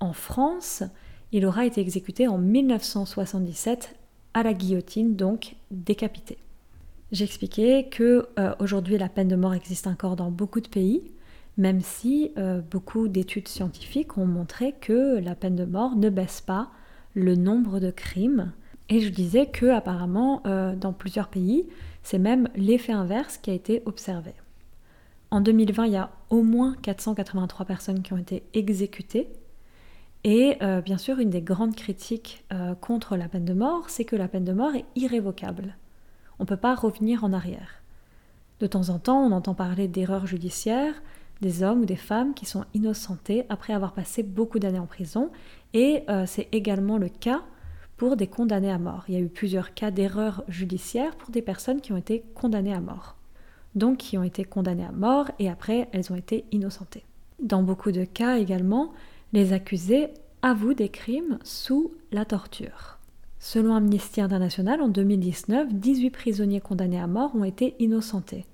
en 0.00 0.12
France, 0.12 0.82
il 1.30 1.46
aura 1.46 1.66
été 1.66 1.80
exécuté 1.80 2.26
en 2.26 2.38
1977 2.38 3.94
à 4.34 4.42
la 4.42 4.54
guillotine, 4.54 5.14
donc 5.14 5.54
décapité. 5.70 6.38
J'expliquais 7.12 7.88
que 7.90 8.28
euh, 8.38 8.54
aujourd'hui 8.58 8.98
la 8.98 9.08
peine 9.08 9.28
de 9.28 9.36
mort 9.36 9.54
existe 9.54 9.86
encore 9.86 10.16
dans 10.16 10.30
beaucoup 10.30 10.60
de 10.60 10.68
pays, 10.68 11.02
même 11.56 11.80
si 11.80 12.32
euh, 12.36 12.60
beaucoup 12.60 13.08
d'études 13.08 13.48
scientifiques 13.48 14.18
ont 14.18 14.26
montré 14.26 14.74
que 14.80 15.18
la 15.18 15.34
peine 15.34 15.56
de 15.56 15.64
mort 15.64 15.96
ne 15.96 16.10
baisse 16.10 16.40
pas 16.40 16.70
le 17.14 17.34
nombre 17.34 17.80
de 17.80 17.90
crimes. 17.90 18.52
Et 18.90 19.00
je 19.00 19.08
disais 19.08 19.46
que 19.46 19.66
apparemment 19.66 20.42
dans 20.80 20.94
plusieurs 20.94 21.28
pays, 21.28 21.66
c'est 22.02 22.18
même 22.18 22.48
l'effet 22.56 22.92
inverse 22.92 23.36
qui 23.36 23.50
a 23.50 23.52
été 23.52 23.82
observé. 23.84 24.32
En 25.30 25.42
2020, 25.42 25.86
il 25.86 25.92
y 25.92 25.96
a 25.96 26.10
au 26.30 26.42
moins 26.42 26.74
483 26.80 27.66
personnes 27.66 28.02
qui 28.02 28.12
ont 28.14 28.18
été 28.18 28.44
exécutées. 28.54 29.28
Et 30.24 30.56
euh, 30.62 30.80
bien 30.80 30.98
sûr, 30.98 31.18
une 31.18 31.30
des 31.30 31.42
grandes 31.42 31.76
critiques 31.76 32.44
euh, 32.52 32.74
contre 32.74 33.16
la 33.16 33.28
peine 33.28 33.44
de 33.44 33.52
mort, 33.52 33.90
c'est 33.90 34.04
que 34.04 34.16
la 34.16 34.26
peine 34.26 34.44
de 34.44 34.52
mort 34.52 34.74
est 34.74 34.86
irrévocable. 34.96 35.76
On 36.38 36.44
ne 36.44 36.48
peut 36.48 36.56
pas 36.56 36.74
revenir 36.74 37.24
en 37.24 37.32
arrière. 37.32 37.82
De 38.60 38.66
temps 38.66 38.88
en 38.90 38.98
temps, 38.98 39.20
on 39.20 39.32
entend 39.32 39.54
parler 39.54 39.88
d'erreurs 39.88 40.26
judiciaires, 40.26 40.94
des 41.40 41.62
hommes 41.62 41.82
ou 41.82 41.86
des 41.86 41.96
femmes 41.96 42.34
qui 42.34 42.46
sont 42.46 42.64
innocentés 42.74 43.44
après 43.48 43.72
avoir 43.72 43.92
passé 43.92 44.22
beaucoup 44.22 44.58
d'années 44.58 44.78
en 44.78 44.86
prison, 44.86 45.30
et 45.74 46.02
euh, 46.08 46.24
c'est 46.26 46.48
également 46.52 46.98
le 46.98 47.08
cas 47.08 47.42
pour 47.96 48.16
des 48.16 48.26
condamnés 48.26 48.70
à 48.70 48.78
mort. 48.78 49.04
Il 49.08 49.14
y 49.14 49.16
a 49.16 49.20
eu 49.20 49.28
plusieurs 49.28 49.74
cas 49.74 49.90
d'erreurs 49.90 50.44
judiciaires 50.48 51.16
pour 51.16 51.30
des 51.30 51.42
personnes 51.42 51.80
qui 51.80 51.92
ont 51.92 51.96
été 51.96 52.24
condamnées 52.34 52.74
à 52.74 52.80
mort 52.80 53.18
donc 53.74 53.98
qui 53.98 54.18
ont 54.18 54.22
été 54.22 54.44
condamnées 54.44 54.84
à 54.84 54.92
mort 54.92 55.30
et 55.38 55.48
après 55.48 55.88
elles 55.92 56.12
ont 56.12 56.16
été 56.16 56.44
innocentées. 56.52 57.04
Dans 57.40 57.62
beaucoup 57.62 57.92
de 57.92 58.04
cas 58.04 58.36
également, 58.36 58.92
les 59.32 59.52
accusés 59.52 60.08
avouent 60.42 60.74
des 60.74 60.88
crimes 60.88 61.38
sous 61.44 61.92
la 62.12 62.24
torture. 62.24 62.97
Selon 63.40 63.74
Amnesty 63.74 64.20
International, 64.20 64.80
en 64.80 64.88
2019, 64.88 65.74
18 65.74 66.10
prisonniers 66.10 66.60
condamnés 66.60 67.00
à 67.00 67.06
mort 67.06 67.34
ont 67.34 67.44
été 67.44 67.74
innocentés. 67.78 68.46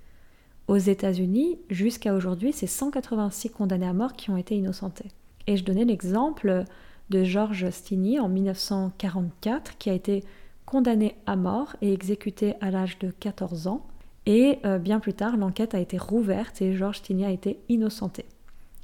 Aux 0.69 0.77
États-Unis, 0.77 1.59
jusqu'à 1.71 2.15
aujourd'hui, 2.15 2.53
c'est 2.53 2.67
186 2.67 3.51
condamnés 3.51 3.87
à 3.87 3.93
mort 3.93 4.15
qui 4.15 4.31
ont 4.31 4.37
été 4.37 4.57
innocentés. 4.57 5.11
Et 5.47 5.57
je 5.57 5.65
donnais 5.65 5.85
l'exemple 5.85 6.65
de 7.11 7.25
George 7.25 7.69
Stinney 7.71 8.19
en 8.19 8.29
1944 8.29 9.77
qui 9.79 9.91
a 9.91 9.95
été 9.95 10.25
condamné 10.65 11.17
à 11.27 11.37
mort 11.37 11.77
et 11.83 11.93
exécuté 11.93 12.55
à 12.61 12.71
l'âge 12.71 12.99
de 12.99 13.11
14 13.11 13.67
ans 13.67 13.87
et 14.27 14.59
euh, 14.65 14.79
bien 14.79 15.01
plus 15.01 15.13
tard, 15.13 15.37
l'enquête 15.37 15.75
a 15.75 15.81
été 15.81 15.99
rouverte 15.99 16.63
et 16.63 16.73
Georges 16.73 17.03
Tigney 17.03 17.27
a 17.27 17.31
été 17.31 17.59
innocenté. 17.69 18.25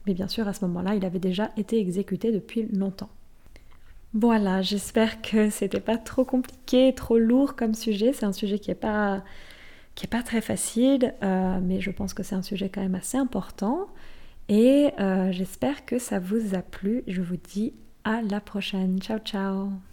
Mais 0.06 0.14
bien 0.14 0.28
sûr, 0.28 0.46
à 0.48 0.52
ce 0.52 0.64
moment-là, 0.66 0.94
il 0.94 1.04
avait 1.04 1.18
déjà 1.18 1.50
été 1.56 1.78
exécuté 1.78 2.32
depuis 2.32 2.66
longtemps. 2.72 3.10
Voilà, 4.12 4.60
j'espère 4.62 5.22
que 5.22 5.50
c'était 5.50 5.80
pas 5.80 5.96
trop 5.96 6.24
compliqué, 6.24 6.92
trop 6.94 7.18
lourd 7.18 7.54
comme 7.54 7.74
sujet. 7.74 8.12
C'est 8.12 8.26
un 8.26 8.32
sujet 8.32 8.58
qui 8.58 8.70
est 8.70 8.74
pas 8.74 9.22
qui 9.94 10.06
est 10.06 10.08
pas 10.08 10.22
très 10.22 10.40
facile, 10.40 11.14
euh, 11.22 11.60
mais 11.62 11.80
je 11.80 11.90
pense 11.90 12.14
que 12.14 12.22
c'est 12.22 12.34
un 12.36 12.42
sujet 12.42 12.70
quand 12.70 12.80
même 12.82 12.94
assez 12.94 13.18
important. 13.18 13.88
Et 14.48 14.90
euh, 15.00 15.32
j'espère 15.32 15.84
que 15.86 15.98
ça 15.98 16.18
vous 16.20 16.54
a 16.54 16.62
plu. 16.62 17.04
Je 17.08 17.22
vous 17.22 17.36
dis 17.36 17.74
à 18.04 18.22
la 18.22 18.40
prochaine. 18.40 19.00
Ciao 19.00 19.18
ciao 19.20 19.80